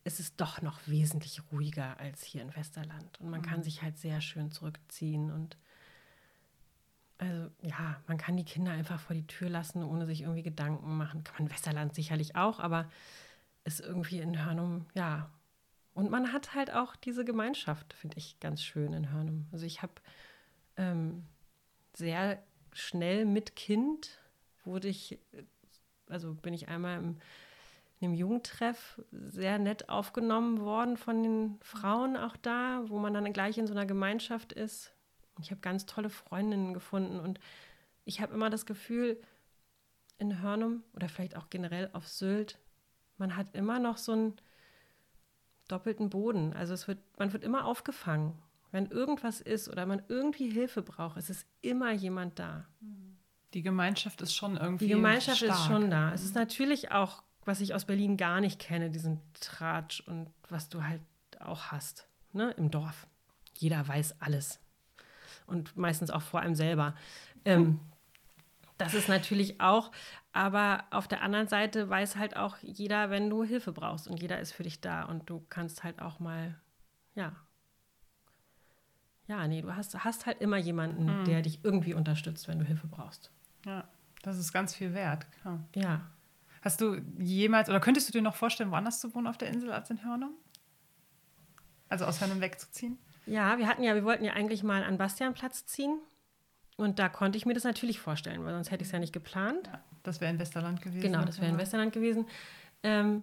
[0.04, 3.20] es ist doch noch wesentlich ruhiger als hier in Westerland.
[3.20, 3.44] Und man mhm.
[3.44, 5.58] kann sich halt sehr schön zurückziehen und
[7.20, 10.96] also ja, man kann die Kinder einfach vor die Tür lassen, ohne sich irgendwie Gedanken
[10.96, 11.24] machen.
[11.24, 12.88] Kann man in Westerland sicherlich auch, aber
[13.64, 15.28] ist irgendwie in Hörnum, ja.
[15.94, 19.48] Und man hat halt auch diese Gemeinschaft, finde ich ganz schön in Hörnum.
[19.50, 19.94] Also ich habe
[20.76, 21.26] ähm,
[21.98, 24.18] sehr schnell mit Kind
[24.64, 25.18] wurde ich,
[26.08, 27.20] also bin ich einmal im,
[28.00, 33.32] in einem Jugendtreff sehr nett aufgenommen worden von den Frauen auch da, wo man dann
[33.32, 34.92] gleich in so einer Gemeinschaft ist.
[35.40, 37.40] Ich habe ganz tolle Freundinnen gefunden und
[38.04, 39.20] ich habe immer das Gefühl,
[40.18, 42.58] in Hörnum oder vielleicht auch generell auf Sylt,
[43.16, 44.36] man hat immer noch so einen
[45.68, 46.52] doppelten Boden.
[46.52, 48.40] Also es wird, man wird immer aufgefangen.
[48.70, 52.66] Wenn irgendwas ist oder man irgendwie Hilfe braucht, es ist immer jemand da.
[53.54, 54.86] Die Gemeinschaft ist schon irgendwie.
[54.86, 55.52] Die Gemeinschaft stark.
[55.52, 56.12] ist schon da.
[56.12, 60.68] Es ist natürlich auch, was ich aus Berlin gar nicht kenne, diesen Tratsch und was
[60.68, 61.00] du halt
[61.40, 63.06] auch hast, ne, im Dorf.
[63.56, 64.60] Jeder weiß alles.
[65.46, 66.94] Und meistens auch vor allem selber.
[67.46, 67.80] Ähm,
[68.76, 69.90] das ist natürlich auch,
[70.32, 74.38] aber auf der anderen Seite weiß halt auch jeder, wenn du Hilfe brauchst und jeder
[74.38, 76.54] ist für dich da und du kannst halt auch mal,
[77.14, 77.34] ja,
[79.28, 81.24] ja, nee, du hast, hast halt immer jemanden, mhm.
[81.26, 83.30] der dich irgendwie unterstützt, wenn du Hilfe brauchst.
[83.66, 83.84] Ja,
[84.22, 85.30] das ist ganz viel wert.
[85.42, 85.60] Klar.
[85.74, 86.00] Ja.
[86.62, 89.70] Hast du jemals oder könntest du dir noch vorstellen, woanders zu wohnen auf der Insel
[89.70, 90.32] als in Hörnum?
[91.88, 92.98] Also aus Hörnum wegzuziehen?
[93.26, 95.98] Ja, wir hatten ja, wir wollten ja eigentlich mal an Bastianplatz ziehen.
[96.76, 99.12] Und da konnte ich mir das natürlich vorstellen, weil sonst hätte ich es ja nicht
[99.12, 99.66] geplant.
[99.66, 101.02] Ja, das wäre in Westerland gewesen.
[101.02, 102.26] Genau, das wäre in Westerland gewesen.
[102.82, 103.22] Ähm,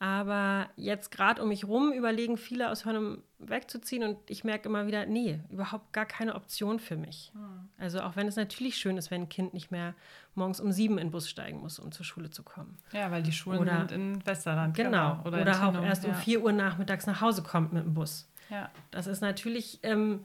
[0.00, 4.86] aber jetzt gerade um mich rum überlegen viele aus Hörnum wegzuziehen und ich merke immer
[4.86, 7.32] wieder, nee, überhaupt gar keine Option für mich.
[7.34, 7.68] Hm.
[7.78, 9.94] Also auch wenn es natürlich schön ist, wenn ein Kind nicht mehr
[10.34, 12.78] morgens um sieben in den Bus steigen muss, um zur Schule zu kommen.
[12.92, 14.76] Ja, weil die Schulen oder, sind in Westerland.
[14.76, 15.16] Genau.
[15.16, 15.26] genau.
[15.26, 16.10] Oder, oder auch erst ja.
[16.10, 18.30] um vier Uhr nachmittags nach Hause kommt mit dem Bus.
[18.50, 18.70] Ja.
[18.92, 20.24] Das ist natürlich, ähm,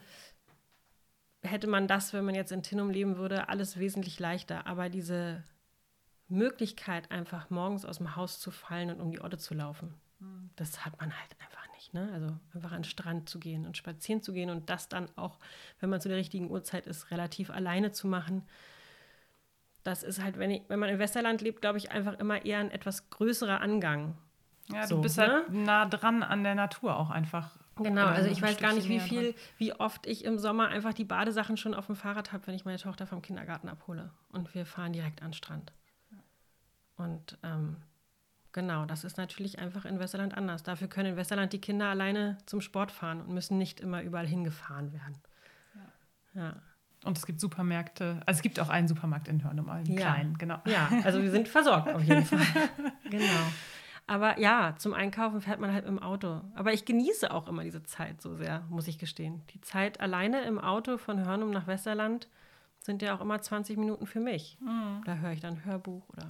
[1.42, 4.68] hätte man das, wenn man jetzt in Tinnum leben würde, alles wesentlich leichter.
[4.68, 5.44] Aber diese
[6.34, 9.94] Möglichkeit, einfach morgens aus dem Haus zu fallen und um die Orte zu laufen.
[10.20, 10.50] Mhm.
[10.56, 11.94] Das hat man halt einfach nicht.
[11.94, 12.10] Ne?
[12.14, 15.40] Also einfach an den Strand zu gehen und spazieren zu gehen und das dann auch,
[15.80, 18.44] wenn man zu der richtigen Uhrzeit ist, relativ alleine zu machen.
[19.84, 22.60] Das ist halt, wenn, ich, wenn man im Westerland lebt, glaube ich, einfach immer eher
[22.60, 24.18] ein etwas größerer Angang.
[24.72, 25.66] Ja, so, du bist halt ne?
[25.66, 27.52] nah dran an der Natur auch einfach.
[27.76, 31.06] Genau, also ich weiß gar nicht, wie viel, wie oft ich im Sommer einfach die
[31.06, 34.12] Badesachen schon auf dem Fahrrad habe, wenn ich meine Tochter vom Kindergarten abhole.
[34.32, 35.74] Und wir fahren direkt an den Strand.
[37.04, 37.78] Und ähm,
[38.52, 40.64] genau, das ist natürlich einfach in Westerland anders.
[40.64, 44.28] Dafür können in Westerland die Kinder alleine zum Sport fahren und müssen nicht immer überall
[44.28, 45.18] hingefahren werden.
[46.34, 46.42] Ja.
[46.42, 46.56] ja.
[47.04, 50.14] Und es gibt Supermärkte, also es gibt auch einen Supermarkt in Hörnum, einen ja.
[50.14, 50.60] kleinen, genau.
[50.66, 52.40] Ja, also wir sind versorgt auf jeden Fall.
[53.10, 53.52] genau.
[54.08, 56.42] Aber ja, zum Einkaufen fährt man halt im Auto.
[56.56, 59.44] Aber ich genieße auch immer diese Zeit so sehr, muss ich gestehen.
[59.54, 62.28] Die Zeit alleine im Auto von Hörnum nach Westerland
[62.80, 64.58] sind ja auch immer 20 Minuten für mich.
[64.62, 65.02] Mhm.
[65.06, 66.28] Da höre ich dann Hörbuch oder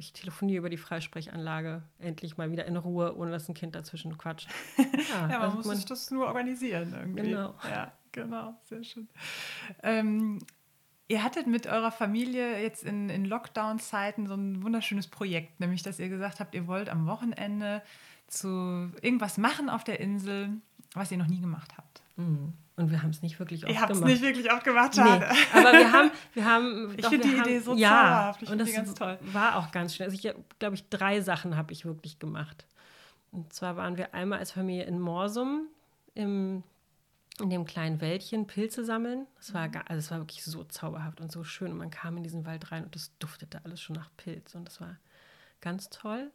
[0.00, 4.16] ich telefoniere über die Freisprechanlage endlich mal wieder in Ruhe, ohne dass ein Kind dazwischen
[4.18, 4.48] quatscht.
[4.78, 7.30] Ja, ja man also muss man, sich das nur organisieren irgendwie.
[7.30, 7.54] Genau.
[7.68, 9.08] Ja, genau, sehr schön.
[9.82, 10.38] Ähm,
[11.08, 15.98] ihr hattet mit eurer Familie jetzt in, in Lockdown-Zeiten so ein wunderschönes Projekt, nämlich dass
[15.98, 17.82] ihr gesagt habt, ihr wollt am Wochenende
[18.28, 18.48] zu
[19.02, 20.50] irgendwas machen auf der Insel,
[20.94, 22.02] was ihr noch nie gemacht habt.
[22.16, 22.54] Mhm.
[22.80, 23.90] Und wir haben es nicht wirklich oft gemacht.
[23.90, 25.26] Ihr habt es nicht wirklich oft gemacht, schade.
[25.30, 26.94] Nee, aber wir haben, wir haben.
[26.96, 28.42] Ich finde die haben, Idee so ja, zauberhaft.
[28.42, 29.18] Ich und das ganz toll.
[29.32, 30.04] War auch ganz schön.
[30.04, 32.66] Also ich glaube ich drei Sachen habe ich wirklich gemacht.
[33.32, 35.66] Und zwar waren wir einmal als Familie in Morsum
[36.14, 36.62] im
[37.40, 39.26] in dem kleinen Wäldchen Pilze sammeln.
[39.38, 41.72] Das war, also es war wirklich so zauberhaft und so schön.
[41.72, 44.54] Und man kam in diesen Wald rein und es duftete alles schon nach Pilz.
[44.54, 44.98] Und das war
[45.60, 46.30] ganz toll.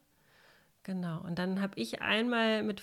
[0.83, 1.21] Genau.
[1.21, 2.81] Und dann habe ich einmal mit,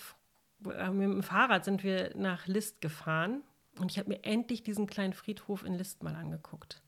[0.65, 3.41] äh, mit dem Fahrrad sind wir nach List gefahren
[3.79, 6.81] und ich habe mir endlich diesen kleinen Friedhof in List mal angeguckt,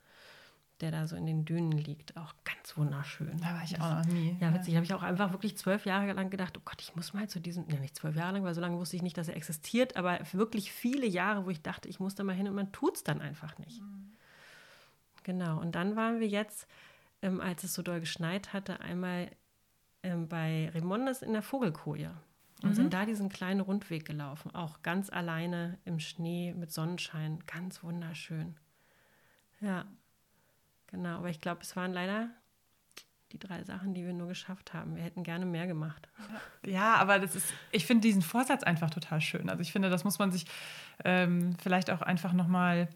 [0.82, 2.16] der da so in den Dünen liegt.
[2.18, 3.38] Auch ganz wunderschön.
[3.42, 4.38] Da war ich auch noch nie.
[4.40, 4.74] Ja, witzig.
[4.74, 4.78] Ja.
[4.78, 7.40] habe ich auch einfach wirklich zwölf Jahre lang gedacht, oh Gott, ich muss mal zu
[7.40, 9.96] diesem, ja nicht zwölf Jahre lang, weil so lange wusste ich nicht, dass er existiert,
[9.96, 12.98] aber wirklich viele Jahre, wo ich dachte, ich muss da mal hin und man tut
[12.98, 13.82] es dann einfach nicht.
[13.82, 14.12] Mhm.
[15.24, 15.60] Genau.
[15.60, 16.68] Und dann waren wir jetzt,
[17.24, 19.32] ähm, als es so doll geschneit hatte, einmal
[20.04, 22.14] ähm, bei Remondes in der Vogelkoje
[22.64, 22.74] und mhm.
[22.76, 28.56] sind da diesen kleinen Rundweg gelaufen, auch ganz alleine im Schnee mit Sonnenschein, ganz wunderschön.
[29.62, 29.86] Ja,
[30.88, 32.30] genau, aber ich glaube, es waren leider
[33.32, 34.96] die drei Sachen, die wir nur geschafft haben.
[34.96, 36.08] Wir hätten gerne mehr gemacht.
[36.66, 39.50] Ja, aber das ist, ich finde diesen Vorsatz einfach total schön.
[39.50, 40.46] Also ich finde, das muss man sich
[41.04, 42.88] ähm, vielleicht auch einfach nochmal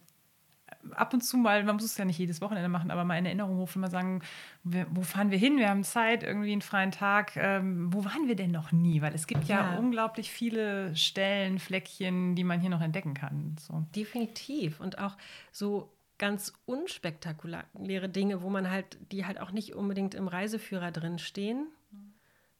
[0.95, 3.25] ab und zu mal, man muss es ja nicht jedes Wochenende machen, aber mal in
[3.25, 4.21] Erinnerung rufen, mal sagen,
[4.63, 5.58] wo fahren wir hin?
[5.58, 7.36] Wir haben Zeit, irgendwie einen freien Tag.
[7.36, 9.02] Ähm, wo waren wir denn noch nie?
[9.02, 13.56] Weil es gibt ja, ja, unglaublich viele Stellen, Fleckchen, die man hier noch entdecken kann.
[13.60, 13.86] So.
[13.95, 14.80] Definitiv.
[14.80, 15.17] Und auch
[15.52, 21.17] so ganz unspektakuläre Dinge, wo man halt, die halt auch nicht unbedingt im Reiseführer drin
[21.17, 21.67] stehen,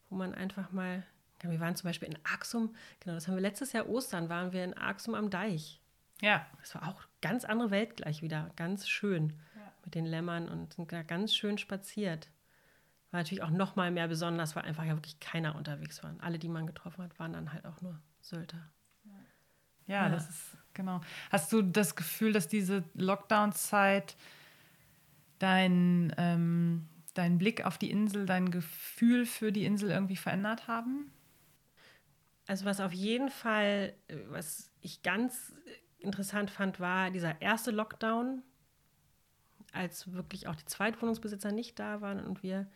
[0.10, 1.04] wo man einfach mal,
[1.42, 4.63] wir waren zum Beispiel in Axum, genau, das haben wir letztes Jahr Ostern, waren wir
[4.63, 5.80] in Axum am Deich.
[6.21, 6.45] Ja.
[6.60, 8.51] Das war auch ganz andere Welt gleich wieder.
[8.55, 9.71] Ganz schön ja.
[9.84, 12.29] mit den Lämmern und sind da ganz schön spaziert.
[13.12, 16.13] War natürlich auch noch mal mehr besonders, weil einfach ja wirklich keiner unterwegs war.
[16.19, 18.69] Alle, die man getroffen hat, waren dann halt auch nur Sölder.
[19.88, 21.01] Ja, ja, das ist genau.
[21.32, 24.15] Hast du das Gefühl, dass diese Lockdown-Zeit
[25.39, 31.12] dein, ähm, dein Blick auf die Insel, dein Gefühl für die Insel irgendwie verändert haben?
[32.45, 35.53] Also was auf jeden Fall, äh, was ich ganz
[36.00, 38.42] interessant fand, war dieser erste Lockdown,
[39.74, 42.68] als wirklich auch die Zweitwohnungsbesitzer nicht da waren und wir,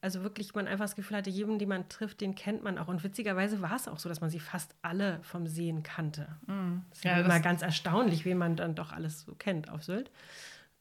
[0.00, 2.88] also wirklich man einfach das Gefühl hatte, jeden, den man trifft, den kennt man auch.
[2.88, 6.36] Und witzigerweise war es auch so, dass man sie fast alle vom Sehen kannte.
[6.46, 6.78] Mm.
[6.88, 10.10] Das ist ja, immer ganz erstaunlich, wen man dann doch alles so kennt auf Sylt.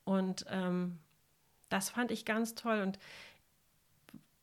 [0.03, 0.97] Und ähm,
[1.67, 2.81] das fand ich ganz toll.
[2.81, 2.97] Und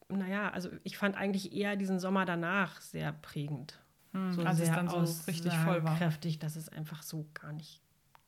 [0.08, 3.80] naja, also ich fand eigentlich eher diesen Sommer danach sehr prägend.
[4.16, 5.96] Hm, so als es dann so richtig voll war.
[5.96, 7.80] kräftig, dass es einfach so gar nicht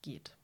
[0.02, 0.34] geht.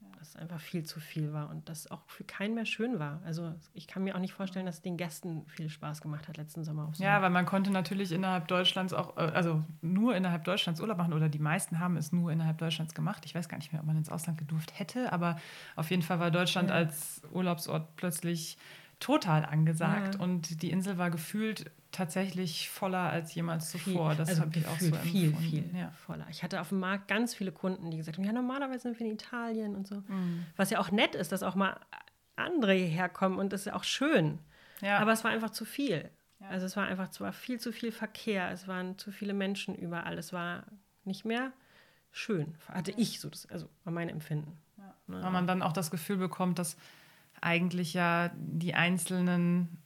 [0.00, 0.08] Ja.
[0.18, 3.20] Dass es einfach viel zu viel war und das auch für keinen mehr schön war.
[3.24, 6.36] Also ich kann mir auch nicht vorstellen, dass es den Gästen viel Spaß gemacht hat
[6.36, 6.86] letzten Sommer.
[6.88, 10.98] Auf ja, weil man konnte natürlich innerhalb Deutschlands auch, äh, also nur innerhalb Deutschlands Urlaub
[10.98, 13.24] machen oder die meisten haben es nur innerhalb Deutschlands gemacht.
[13.26, 15.36] Ich weiß gar nicht mehr, ob man ins Ausland gedurft hätte, aber
[15.76, 16.76] auf jeden Fall war Deutschland ja.
[16.76, 18.56] als Urlaubsort plötzlich
[19.00, 20.20] total angesagt ja.
[20.20, 24.14] und die Insel war gefühlt tatsächlich voller als jemals zuvor.
[24.14, 25.50] das also habe ich auch so viel, empfunden.
[25.50, 25.90] viel ja.
[26.06, 26.26] voller.
[26.30, 29.06] Ich hatte auf dem Markt ganz viele Kunden, die gesagt haben, ja, normalerweise sind wir
[29.06, 29.96] in Italien und so.
[30.06, 30.46] Mhm.
[30.56, 31.78] Was ja auch nett ist, dass auch mal
[32.36, 34.38] andere hierher kommen und das ist ja auch schön.
[34.80, 34.98] Ja.
[34.98, 36.10] Aber es war einfach zu viel.
[36.40, 36.48] Ja.
[36.48, 39.74] Also es war einfach es war viel zu viel Verkehr, es waren zu viele Menschen
[39.74, 40.64] überall, es war
[41.04, 41.52] nicht mehr
[42.12, 42.56] schön.
[42.68, 44.58] Hatte ich so, das, also war mein Empfinden.
[44.78, 44.94] Ja.
[45.06, 45.22] Ne?
[45.22, 46.76] Weil man dann auch das Gefühl bekommt, dass
[47.40, 49.79] eigentlich ja die einzelnen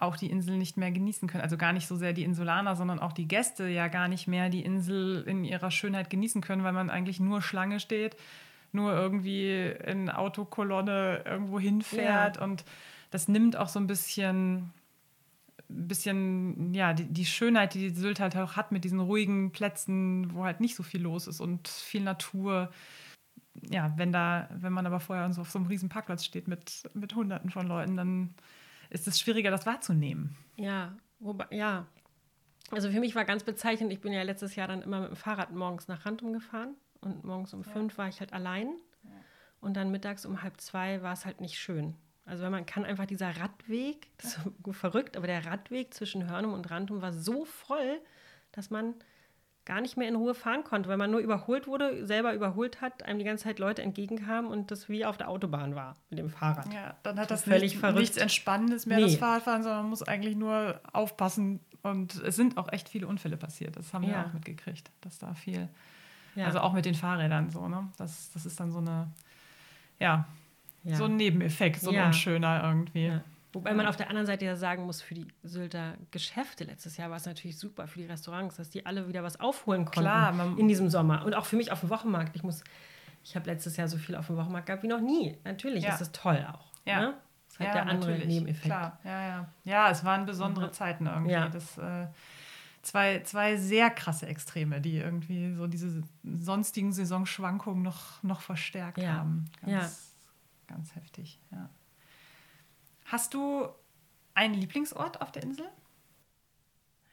[0.00, 1.42] auch die Insel nicht mehr genießen können.
[1.42, 4.48] Also gar nicht so sehr die Insulaner, sondern auch die Gäste ja gar nicht mehr
[4.48, 8.16] die Insel in ihrer Schönheit genießen können, weil man eigentlich nur Schlange steht,
[8.72, 12.36] nur irgendwie in Autokolonne irgendwo hinfährt.
[12.36, 12.42] Ja.
[12.42, 12.64] Und
[13.10, 14.70] das nimmt auch so ein bisschen,
[15.68, 20.34] bisschen ja, die, die Schönheit, die, die Sylt halt auch hat mit diesen ruhigen Plätzen,
[20.34, 22.70] wo halt nicht so viel los ist und viel Natur
[23.68, 26.88] ja, wenn da, wenn man aber vorher so auf so einem riesen Parkplatz steht mit,
[26.94, 28.34] mit Hunderten von Leuten, dann
[28.90, 30.36] ist es schwieriger, das wahrzunehmen.
[30.56, 31.86] Ja, wobei, ja.
[32.70, 35.16] Also für mich war ganz bezeichnend, ich bin ja letztes Jahr dann immer mit dem
[35.16, 37.70] Fahrrad morgens nach Randum gefahren und morgens um ja.
[37.70, 38.68] fünf war ich halt allein.
[39.02, 39.10] Ja.
[39.60, 41.96] Und dann mittags um halb zwei war es halt nicht schön.
[42.24, 46.30] Also wenn man kann einfach dieser Radweg, das ist so verrückt, aber der Radweg zwischen
[46.30, 48.00] Hörnum und Randum war so voll,
[48.52, 48.94] dass man
[49.66, 53.02] gar nicht mehr in Ruhe fahren konnte, weil man nur überholt wurde, selber überholt hat,
[53.04, 56.30] einem die ganze Zeit Leute entgegenkamen und das wie auf der Autobahn war mit dem
[56.30, 56.72] Fahrrad.
[56.72, 59.04] Ja, dann hat das, das völlig nicht, nichts Entspannendes mehr, Nee.
[59.04, 61.60] das Fahrradfahren, sondern man muss eigentlich nur aufpassen.
[61.82, 63.76] Und es sind auch echt viele Unfälle passiert.
[63.76, 64.24] Das haben wir Ja.
[64.26, 65.68] auch mitgekriegt, dass da viel,
[66.34, 66.46] Ja.
[66.46, 67.88] also auch mit den Fahrrädern so, ne?
[67.96, 69.08] Das, das ist dann so eine,
[69.98, 70.26] ja,
[70.84, 70.96] ja.
[70.96, 73.20] so ein Nebeneffekt, so ein unschöner irgendwie.
[73.52, 73.54] Ja.
[73.54, 77.10] Wobei man auf der anderen Seite ja sagen muss, für die Sylter Geschäfte letztes Jahr
[77.10, 80.56] war es natürlich super für die Restaurants, dass die alle wieder was aufholen konnten Klar,
[80.58, 81.24] in diesem Sommer.
[81.24, 82.36] Und auch für mich auf dem Wochenmarkt.
[82.36, 82.62] Ich muss,
[83.24, 85.36] ich habe letztes Jahr so viel auf dem Wochenmarkt gehabt wie noch nie.
[85.44, 85.94] Natürlich Ja.
[85.94, 86.70] ist es toll auch.
[86.84, 87.00] Ja.
[87.00, 87.14] Ne?
[87.48, 88.64] Das hat der andere natürlich, Nebeneffekt.
[88.66, 89.48] Klar, ja, ja.
[89.64, 90.72] Ja, es waren besondere Mhm.
[90.72, 91.32] Zeiten irgendwie.
[91.32, 91.48] Ja.
[91.48, 92.06] Das, äh,
[92.82, 99.14] zwei, zwei sehr krasse Extreme, die irgendwie so diese sonstigen Saisonschwankungen noch, noch verstärkt Ja.
[99.14, 99.50] haben.
[99.66, 100.14] Ganz,
[100.68, 100.74] Ja.
[100.74, 101.68] ganz heftig, ja.
[103.10, 103.68] Hast du
[104.34, 105.66] einen Lieblingsort auf der Insel?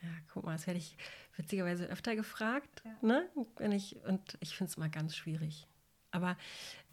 [0.03, 0.95] Ja, guck mal, das werde ich
[1.35, 2.83] witzigerweise öfter gefragt.
[2.85, 2.95] Ja.
[3.01, 3.29] Ne?
[3.57, 5.67] Wenn ich, und ich finde es mal ganz schwierig.
[6.11, 6.37] Aber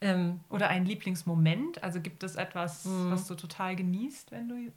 [0.00, 1.82] ähm, Oder einen Lieblingsmoment?
[1.82, 3.10] Also gibt es etwas, Mhm.
[3.10, 4.72] was du total genießt, wenn du.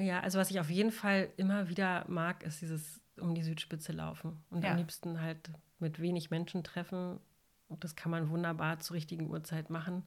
[0.00, 3.92] Ja, also was ich auf jeden Fall immer wieder mag, ist dieses um die Südspitze
[3.92, 4.42] laufen.
[4.50, 4.72] Und Ja.
[4.72, 7.20] am liebsten halt mit wenig Menschen treffen.
[7.68, 10.02] Und das kann man wunderbar zur richtigen Uhrzeit machen.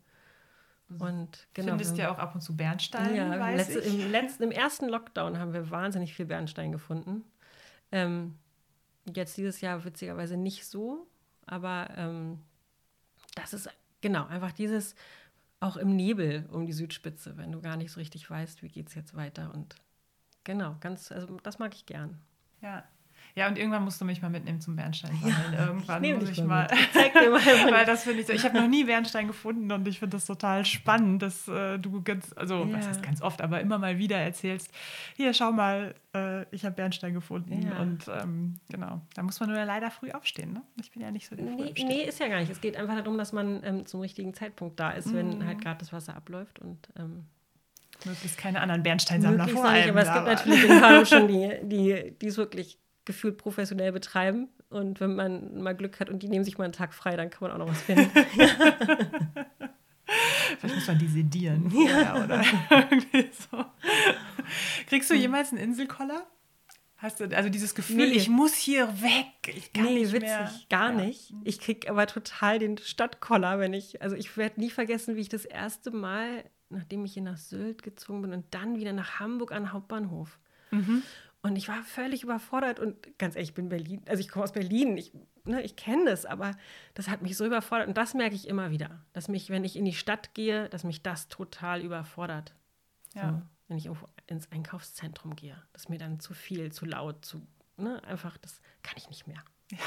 [0.89, 1.69] Und genau.
[1.69, 3.93] Findest ja auch ab und zu Bernstein, ja, weiß letzte, ich.
[3.93, 7.26] im, letzten, im ersten Lockdown haben wir wahnsinnig viel Bernstein gefunden.
[7.91, 8.38] Ähm,
[9.13, 11.08] jetzt dieses Jahr witzigerweise nicht so,
[11.45, 12.39] aber ähm,
[13.36, 13.69] das ist
[14.02, 14.95] genau einfach dieses
[15.60, 18.89] auch im Nebel um die Südspitze, wenn du gar nicht so richtig weißt, wie geht
[18.89, 19.76] es jetzt weiter und
[20.43, 22.19] genau, ganz, also das mag ich gern.
[22.62, 22.84] Ja.
[23.38, 25.54] Ja, und irgendwann musst du mich mal mitnehmen zum Bernstein sammeln.
[25.54, 26.67] irgendwann nehm muss ich mal.
[26.91, 27.39] Zeig dir mal.
[27.71, 28.34] Weil das finde ich so.
[28.34, 32.02] Ich habe noch nie Bernstein gefunden und ich finde das total spannend, dass äh, du
[32.02, 32.78] ganz, also Ja.
[32.78, 34.71] was heißt ganz oft, aber immer mal wieder erzählst,
[35.15, 37.62] hier schau mal, äh, ich habe Bernstein gefunden.
[37.62, 37.78] Ja.
[37.80, 40.54] Und ähm, genau, da muss man nur leider früh aufstehen.
[40.54, 40.63] Ne?
[40.82, 42.52] Ich bin ja nicht so der Nee, nee, ist ja gar nicht.
[42.52, 45.78] Es geht einfach darum, dass man ähm, zum richtigen Zeitpunkt da ist, wenn halt gerade
[45.78, 47.26] das Wasser abläuft und ähm,
[48.04, 52.15] Möglichst keine anderen Bernsteinsammler vor allem aber es gibt natürlich in Hanau schon die, die,
[52.19, 54.50] die es wirklich gefühlt professionell betreiben.
[54.70, 57.30] Und wenn man mal Glück hat und die nehmen sich mal einen Tag frei, dann
[57.32, 58.12] kann man auch noch was finden.
[60.60, 61.72] Vielleicht muss man die sedieren.
[61.88, 62.24] Ja.
[62.24, 63.65] Oder irgendwie so.
[64.88, 66.26] Kriegst du jemals einen Inselkoller?
[66.98, 68.15] Hast du also dieses Gefühl, Nee.
[68.15, 69.54] ich muss hier weg?
[69.56, 70.52] Ich kann nee, nicht witzig, mehr.
[70.70, 71.06] gar Ja.
[71.06, 71.34] nicht.
[71.43, 75.30] Ich krieg aber total den Stadtkoller, wenn ich, also ich werde nie vergessen, wie ich
[75.30, 79.52] das erste Mal, nachdem ich hier nach Sylt gezogen bin und dann wieder nach Hamburg
[79.52, 80.39] an den Hauptbahnhof.
[80.72, 81.04] Mhm.
[81.41, 84.52] Und ich war völlig überfordert und ganz ehrlich, ich bin Berlin, also ich komme aus
[84.52, 85.13] Berlin, ich,
[85.45, 86.58] ne, ich kenne das, aber
[86.93, 89.76] das hat mich so überfordert und das merke ich immer wieder, dass mich, wenn ich
[89.76, 92.54] in die Stadt gehe, dass mich das total überfordert.
[93.13, 93.30] Ja.
[93.30, 93.89] So, wenn ich
[94.28, 97.45] ins Einkaufszentrum gehe, das ist mir dann zu viel, zu laut, zu,
[97.78, 99.43] ne, einfach, das kann ich nicht mehr.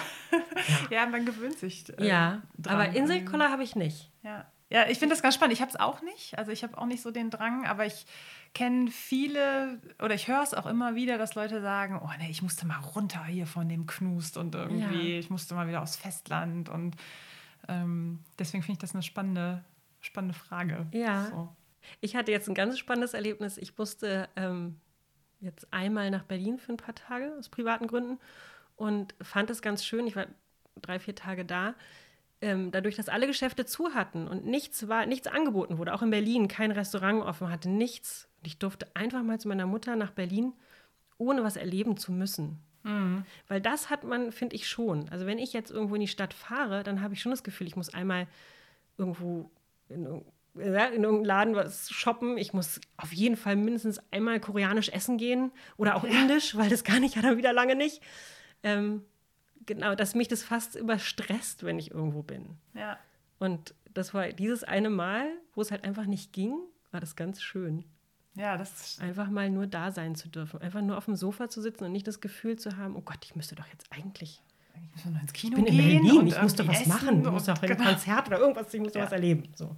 [0.91, 1.89] ja, man gewöhnt sich.
[1.99, 2.75] äh, ja, dran.
[2.75, 4.11] aber Inselkoller habe ich nicht.
[4.23, 5.55] Ja, ja ich finde das ganz spannend.
[5.55, 6.39] Ich habe es auch nicht.
[6.39, 8.07] Also ich habe auch nicht so den Drang, aber ich
[8.53, 12.43] kenne viele oder ich höre es auch immer wieder, dass Leute sagen, oh nee, ich
[12.43, 15.19] musste mal runter hier von dem Knust und irgendwie, Ja.
[15.19, 16.97] ich musste mal wieder aufs Festland und
[17.69, 19.65] ähm, deswegen finde ich das eine spannende,
[20.01, 20.87] spannende Frage.
[20.93, 21.27] Ja.
[21.27, 21.49] So.
[22.01, 23.57] Ich hatte jetzt ein ganz spannendes Erlebnis.
[23.57, 24.77] Ich musste ähm,
[25.41, 28.19] jetzt einmal nach Berlin für ein paar Tage aus privaten Gründen
[28.77, 30.07] und fand es ganz schön.
[30.07, 30.27] Ich war
[30.83, 31.75] drei, vier Tage da.
[32.43, 36.11] Ähm, dadurch, dass alle Geschäfte zu hatten und nichts war, nichts angeboten wurde, auch in
[36.11, 38.29] Berlin kein Restaurant offen hatte, nichts.
[38.39, 40.55] Und ich durfte einfach mal zu meiner Mutter nach Berlin,
[41.19, 42.59] ohne was erleben zu müssen.
[43.49, 45.09] Weil das hat man, finde ich schon.
[45.11, 47.67] Also wenn ich jetzt irgendwo in die Stadt fahre, dann habe ich schon das Gefühl,
[47.67, 48.27] ich muss einmal
[48.97, 49.51] irgendwo
[49.91, 50.05] in,
[50.55, 52.39] ja, in irgendeinem Laden was shoppen.
[52.39, 56.85] Ich muss auf jeden Fall mindestens einmal koreanisch essen gehen oder auch indisch, weil das
[56.85, 58.03] kann ich ja dann wieder lange nicht.
[58.63, 59.05] Ähm,
[59.75, 62.57] genau, dass mich das fast überstresst, wenn ich irgendwo bin.
[62.75, 62.99] Ja.
[63.39, 66.59] Und das war dieses eine Mal, wo es halt einfach nicht ging,
[66.91, 67.85] war das ganz schön.
[68.35, 70.61] Ja, das Einfach mal nur da sein zu dürfen.
[70.61, 73.19] Einfach nur auf dem Sofa zu sitzen und nicht das Gefühl zu haben, oh Gott,
[73.25, 74.43] ich müsste doch jetzt eigentlich.
[74.93, 76.87] müssen wir noch ins Kino Ich bin in gehen Berlin, und ich muss doch was
[76.87, 77.23] machen.
[77.25, 77.91] Ich muss und- in ein genau.
[77.91, 79.07] Konzert oder irgendwas, ich muss doch Ja.
[79.07, 79.45] was erleben.
[79.55, 79.77] So.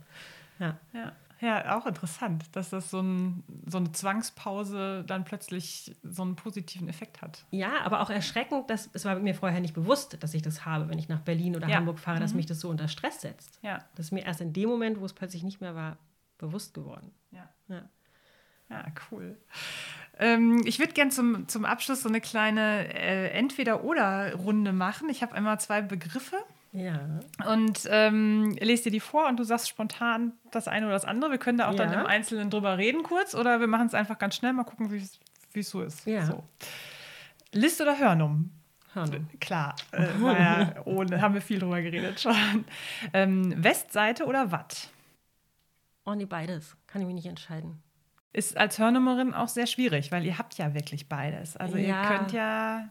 [0.59, 0.79] Ja.
[0.93, 6.37] Ja, ja, auch interessant, dass das so, ein, so eine Zwangspause dann plötzlich so einen
[6.37, 7.45] positiven Effekt hat.
[7.51, 10.89] ja, aber auch erschreckend, dass es war mir vorher nicht bewusst, dass ich das habe,
[10.89, 11.77] wenn ich nach Berlin oder Ja.
[11.77, 13.59] Hamburg fahre, dass mich das so unter Stress setzt.
[13.63, 15.99] Ja, Das ist mir erst in dem Moment, wo es plötzlich nicht mehr war,
[16.39, 17.11] bewusst geworden.
[17.33, 17.49] ja.
[17.69, 17.83] Ja.
[18.71, 19.37] Ja, cool.
[20.19, 25.11] Ähm, ich würde gerne zum, zum Abschluss so eine kleine äh, Entweder-Oder-Runde machen.
[25.11, 26.37] Ich habe einmal zwei Begriffe
[26.75, 27.21] Ja.
[27.47, 31.31] und ähm, lese dir die vor und du sagst spontan das eine oder das andere.
[31.31, 32.01] Wir können da auch dann Ja.
[32.01, 34.55] im Einzelnen drüber reden kurz oder wir machen es einfach ganz schnell.
[34.55, 34.97] Mal gucken, wie
[35.61, 36.07] es so ist.
[36.07, 36.25] Ja.
[36.25, 36.43] So.
[37.53, 38.51] List oder Hörnum?
[38.95, 39.29] Hörnum.
[39.41, 42.65] Klar, äh, war ja, ohne, haben wir viel drüber geredet schon.
[43.13, 44.89] Ähm, Westseite oder Watt?
[46.05, 46.77] Oh, nee, beides.
[46.87, 47.83] Kann ich mich nicht entscheiden.
[48.33, 51.57] Ist als Hörnummerin auch sehr schwierig, weil ihr habt ja wirklich beides.
[51.57, 52.03] Also Ja.
[52.03, 52.89] ihr könnt ja.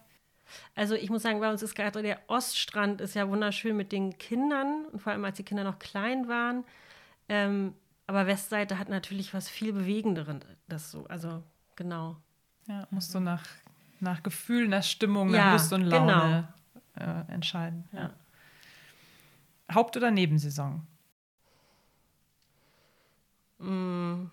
[0.76, 4.18] Also ich muss sagen, bei uns ist gerade der Oststrand ist ja wunderschön mit den
[4.18, 6.64] Kindern und vor allem als die Kinder noch klein waren.
[7.30, 7.76] Ähm,
[8.08, 10.38] aber Westseite hat natürlich was viel bewegenderes.
[10.68, 11.44] Das so, also
[11.76, 12.18] genau.
[12.68, 13.44] Ja, musst du nach,
[14.00, 16.48] nach Gefühl, nach Stimmung, nach Ja, Lust und Laune
[16.96, 17.88] äh, entscheiden.
[17.92, 18.12] Ja.
[19.74, 20.86] Haupt- oder Nebensaison?
[23.60, 24.26] Mm.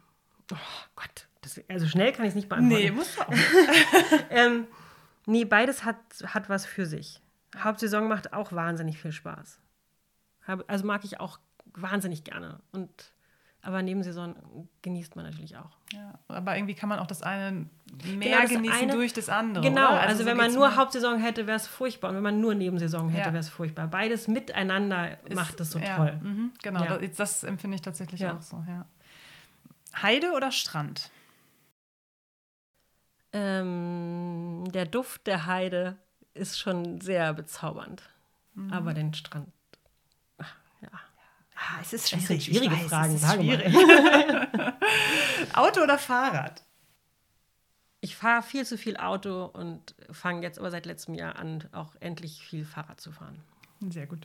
[0.51, 0.57] Oh
[0.97, 2.95] Gott, das, also schnell kann ich es nicht beantworten.
[2.95, 3.33] musst du auch.
[4.31, 4.67] Ähm,
[5.29, 7.21] nee, beides hat, hat was für sich.
[7.57, 9.61] Hauptsaison macht auch wahnsinnig viel Spaß.
[10.67, 11.39] Also mag ich auch
[11.75, 12.61] wahnsinnig gerne.
[12.73, 12.91] Und,
[13.63, 14.35] aber Nebensaison
[14.83, 15.77] genießt man natürlich auch.
[15.93, 17.53] Ja, aber irgendwie kann man auch das eine
[18.05, 19.63] mehr Genau, das genießen eine- durch das andere.
[19.65, 20.77] Genau, also, so wenn man nur.
[20.77, 22.11] Hauptsaison hätte, wäre es furchtbar.
[22.11, 23.33] Und wenn man nur Nebensaison hätte, Ja.
[23.35, 23.87] wäre es furchtbar.
[23.89, 26.19] Beides miteinander Ist- macht es so ja, toll.
[26.23, 28.65] Mhm, genau, das, das empfinde ich tatsächlich auch so.
[30.03, 31.11] Heide oder Strand?
[33.33, 35.97] Ähm, der Duft der Heide
[36.35, 38.03] ist schon sehr bezaubernd.
[38.55, 38.73] Mhm.
[38.73, 39.53] Aber den Strand.
[40.39, 40.89] ach, Ja.
[41.55, 42.45] Ah, es ist sind schwierig.
[42.45, 43.75] schwierige weiß, Fragen, Es ist schwierig.
[45.55, 46.63] Auto oder Fahrrad?
[48.01, 51.97] Ich fahre viel zu viel Auto und fange jetzt aber seit letztem Jahr an, auch
[51.99, 53.43] endlich viel Fahrrad zu fahren.
[53.91, 54.25] Sehr gut.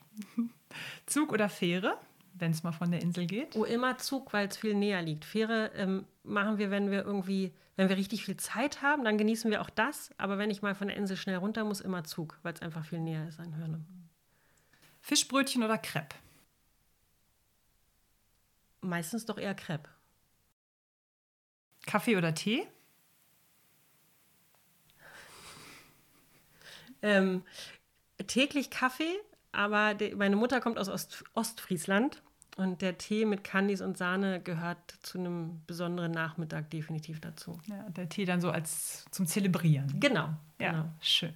[1.08, 1.98] Zug oder Fähre,
[2.34, 3.56] wenn es mal von der Insel geht?
[3.56, 5.26] Oh, immer Zug, weil es viel näher liegt.
[5.26, 9.50] Fähre ähm, machen wir, wenn wir irgendwie, wenn wir richtig viel Zeit haben, dann genießen
[9.52, 10.12] wir auch das.
[10.18, 12.86] Aber wenn ich mal von der Insel schnell runter muss, immer Zug, weil es einfach
[12.86, 13.86] viel näher ist an Hörnum.
[15.02, 16.16] Fischbrötchen oder Crepe?
[18.82, 19.90] Meistens doch eher Crepe.
[21.86, 22.66] Kaffee oder Tee?
[27.02, 27.44] Ähm,
[28.28, 29.20] täglich Kaffee,
[29.54, 32.22] aber de, meine Mutter kommt aus Ost, Ostfriesland
[32.58, 37.58] und der Tee mit Candies und Sahne gehört zu einem besonderen Nachmittag definitiv dazu.
[37.68, 40.00] Ja, der Tee dann so als zum Zelebrieren.
[40.00, 40.30] Genau.
[40.60, 40.86] Ja, genau.
[41.02, 41.34] schön.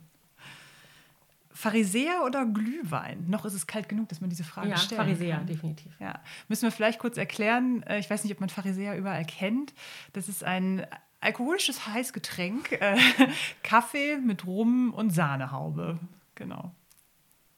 [1.52, 3.26] Pharisäer oder Glühwein?
[3.28, 5.48] Noch ist es kalt genug, dass man diese Frage Ja, stellen Pharisäer, kann.
[5.48, 5.92] definitiv.
[6.00, 7.82] Ja, müssen wir vielleicht kurz erklären.
[7.84, 9.74] äh, Ich weiß nicht, ob man Pharisäer überall kennt.
[10.14, 10.86] Das ist ein
[11.20, 12.96] alkoholisches Heißgetränk, äh,
[13.64, 15.98] Kaffee mit Rum und Sahnehaube.
[16.36, 16.76] Genau.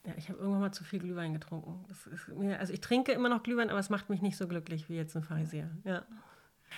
[0.06, 1.86] Ja, ich habe irgendwann mal zu viel Glühwein getrunken.
[1.89, 4.47] Das ist mir, also ich trinke immer noch Glühwein, aber es macht mich nicht so
[4.47, 5.70] glücklich wie jetzt ein Pharisäer.
[5.84, 6.06] Ja.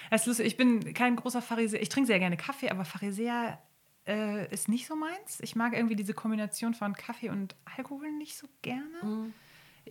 [0.09, 1.81] Es ist lustig, ich bin kein großer Pharisäer.
[1.81, 3.61] Ich trinke sehr gerne Kaffee, aber Pharisäer
[4.07, 5.39] äh, ist nicht so meins.
[5.41, 9.31] Ich mag irgendwie diese Kombination von Kaffee und Alkohol nicht so gerne.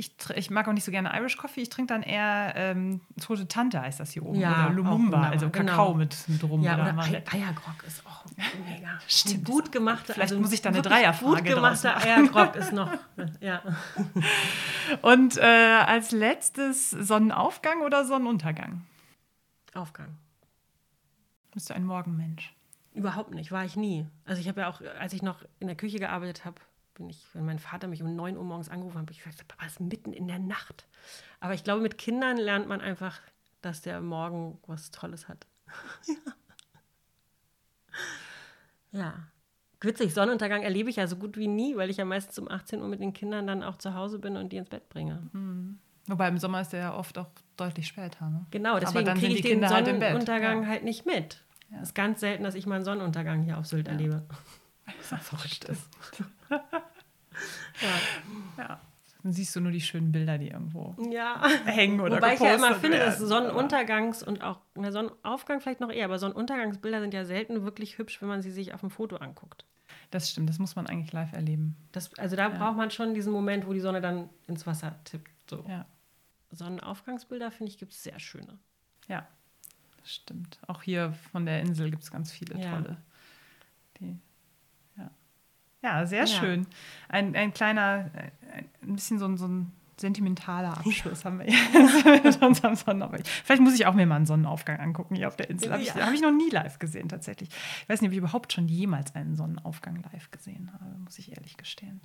[0.01, 1.61] Ich, ich mag auch nicht so gerne Irish Coffee.
[1.61, 4.41] Ich trinke dann eher ähm, Tote Tante heißt das hier oben.
[4.41, 5.73] Ja, oder Lumumba, also genau.
[5.73, 7.23] Kakao mit, mit Rum Ja, oder oder Ei.
[7.31, 8.25] Eiergrog ist auch
[8.67, 8.99] mega.
[9.07, 9.45] Stimmt.
[9.45, 10.15] Gut gemachte.
[10.15, 11.99] Vielleicht muss ich da eine Dreierfrage Gut gemachter.
[11.99, 12.91] Eiergrog ist noch.
[13.41, 13.63] Ja.
[15.03, 15.43] Und äh,
[15.87, 18.87] als letztes Sonnenaufgang oder Sonnenuntergang?
[19.75, 20.17] Aufgang.
[21.53, 22.55] Bist du ein Morgenmensch?
[22.95, 24.07] Überhaupt nicht, war ich nie.
[24.25, 26.61] Also ich habe ja auch, als ich noch in der Küche gearbeitet habe,
[27.01, 29.49] bin ich, wenn mein Vater mich um 9 Uhr morgens angerufen hat, habe ich gesagt,
[29.49, 30.87] Papa, es ist mitten in der Nacht.
[31.41, 33.19] Aber ich glaube, mit Kindern lernt man einfach,
[33.63, 35.47] dass der Morgen was Tolles hat.
[38.93, 39.15] ja.
[39.81, 42.83] Witzig, Sonnenuntergang erlebe ich ja so gut wie nie, weil ich ja meistens um 18
[42.83, 45.23] Uhr mit den Kindern dann auch zu Hause bin und die ins Bett bringe.
[46.07, 48.29] Wobei im Sommer ist der ja oft auch deutlich später.
[48.29, 48.45] Ne?
[48.51, 49.87] Genau, deswegen kriege ich den halt.
[49.87, 50.69] Sonnenuntergang Ja.
[50.69, 51.43] halt nicht mit.
[51.77, 54.23] Es ist ganz selten, dass ich mal einen Sonnenuntergang hier auf Sylt erlebe.
[55.09, 55.89] Was verrückt ist.
[58.59, 58.81] ja.
[59.23, 61.47] Dann siehst du nur die schönen Bilder, die irgendwo Ja.
[61.67, 63.29] hängen oder Wobei ich ja immer finde, dass werden.
[63.29, 68.23] Sonnenuntergangs und auch na, Sonnenaufgang vielleicht noch eher, aber Sonnenuntergangsbilder sind ja selten wirklich hübsch,
[68.23, 69.67] wenn man sie sich auf dem Foto anguckt.
[70.11, 71.77] Das stimmt, das muss man eigentlich live erleben.
[71.93, 75.31] Das, also da braucht man schon diesen Moment, wo die Sonne dann ins Wasser tippt.
[75.51, 75.65] So.
[75.69, 75.85] Ja,
[76.53, 78.59] Sonnenaufgangsbilder, finde ich, gibt es sehr schöne.
[79.07, 79.27] ja,
[80.01, 80.59] das stimmt.
[80.67, 82.71] Auch hier von der Insel gibt es ganz viele Ja.
[82.71, 82.97] tolle.
[83.99, 84.15] Die, ja.
[85.83, 86.27] Ja, sehr Ja.
[86.27, 86.67] schön.
[87.09, 92.05] Ein, ein kleiner, äh, ein bisschen so ein, so ein sentimentaler Abschluss haben wir jetzt
[92.25, 93.23] mit unserem Sonnenaufgang.
[93.45, 95.73] Vielleicht muss ich auch mir mal einen Sonnenaufgang angucken hier auf der Insel.
[95.73, 96.07] Habe ich, Ja.
[96.07, 97.51] hab ich noch nie live gesehen, tatsächlich.
[97.83, 101.33] Ich weiß nicht, ob ich überhaupt schon jemals einen Sonnenaufgang live gesehen habe, muss ich
[101.37, 102.01] ehrlich gestehen.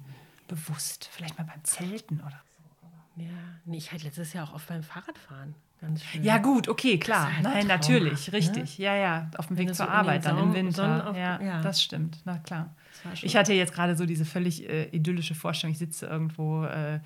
[0.48, 1.10] Bewusst.
[1.12, 3.22] Vielleicht mal beim Zelten oder so.
[3.24, 3.30] Ja,
[3.64, 5.56] nee, ich halt letztes Jahr auch oft beim Fahrradfahren.
[5.86, 6.24] Ganz schön.
[6.24, 7.30] Ja, gut, okay, klar.
[7.30, 8.34] Ist halt Nein, natürlich, ne?
[8.34, 8.78] richtig.
[8.78, 11.14] Ja, ja, auf dem Wenn Weg zur so Arbeit dann im Winter.
[11.16, 11.62] Ja, ja.
[11.62, 12.76] das stimmt, na klar.
[13.22, 17.00] Ich hatte jetzt gerade so diese völlig äh, idyllische Vorstellung, ich sitze irgendwo äh,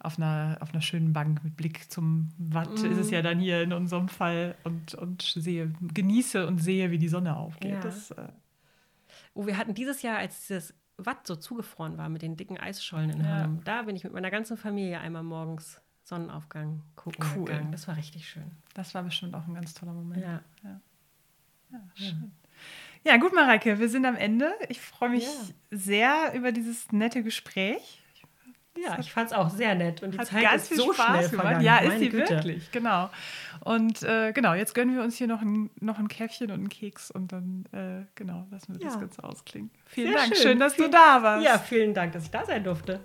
[0.00, 2.98] auf, einer, auf einer schönen Bank mit Blick zum Watt, ist Mhm.
[2.98, 7.08] es ja dann hier in unserem Fall, und, und sehe, genieße und sehe, wie die
[7.08, 7.72] Sonne aufgeht.
[7.72, 7.80] Ja.
[7.80, 8.28] Das, äh,
[9.36, 13.10] Oh, wir hatten dieses Jahr, als dieses Watt so zugefroren war mit den dicken Eisschollen
[13.10, 13.26] in Ja.
[13.38, 13.60] Hörnum.
[13.64, 17.44] Da bin ich mit meiner ganzen Familie einmal morgens Sonnenaufgang gucken Cool.
[17.46, 17.72] gegangen.
[17.72, 18.44] Das war richtig schön.
[18.74, 20.22] Das war bestimmt auch ein ganz toller Moment.
[20.22, 20.40] Ja.
[21.94, 22.30] Schön.
[23.04, 24.52] Ja, gut, Mareike, wir sind am Ende.
[24.68, 25.30] Ich freue mich Ja.
[25.70, 28.00] sehr über dieses nette Gespräch.
[28.76, 30.92] Ja, ich fand es auch sehr nett und die Hat Zeit ganz ist viel so
[30.92, 31.62] Spaß schnell gemacht.
[31.62, 32.28] Ja, ist sie Güte.
[32.30, 33.08] wirklich, genau.
[33.60, 36.68] Und äh, genau, jetzt gönnen wir uns hier noch ein, noch ein Käffchen und einen
[36.68, 39.00] Keks und dann, äh, genau, lassen wir das Ja.
[39.00, 39.70] Ganze ausklingen.
[39.86, 40.42] Vielen Sehr Dank, schön.
[40.42, 41.44] schön, dass du Vielen- da warst.
[41.46, 43.00] Ja, vielen Dank, dass ich da sein durfte.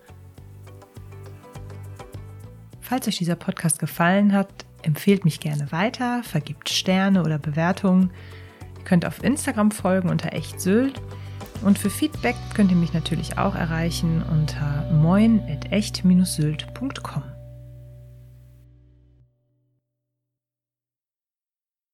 [2.90, 4.50] Falls euch dieser Podcast gefallen hat,
[4.82, 8.10] empfehlt mich gerne weiter, vergibt Sterne oder Bewertungen.
[8.80, 11.00] Ihr könnt auf Instagram folgen unter echt Sylt.
[11.62, 17.39] Und für Feedback könnt ihr mich natürlich auch erreichen unter moin.echt-sylt.com.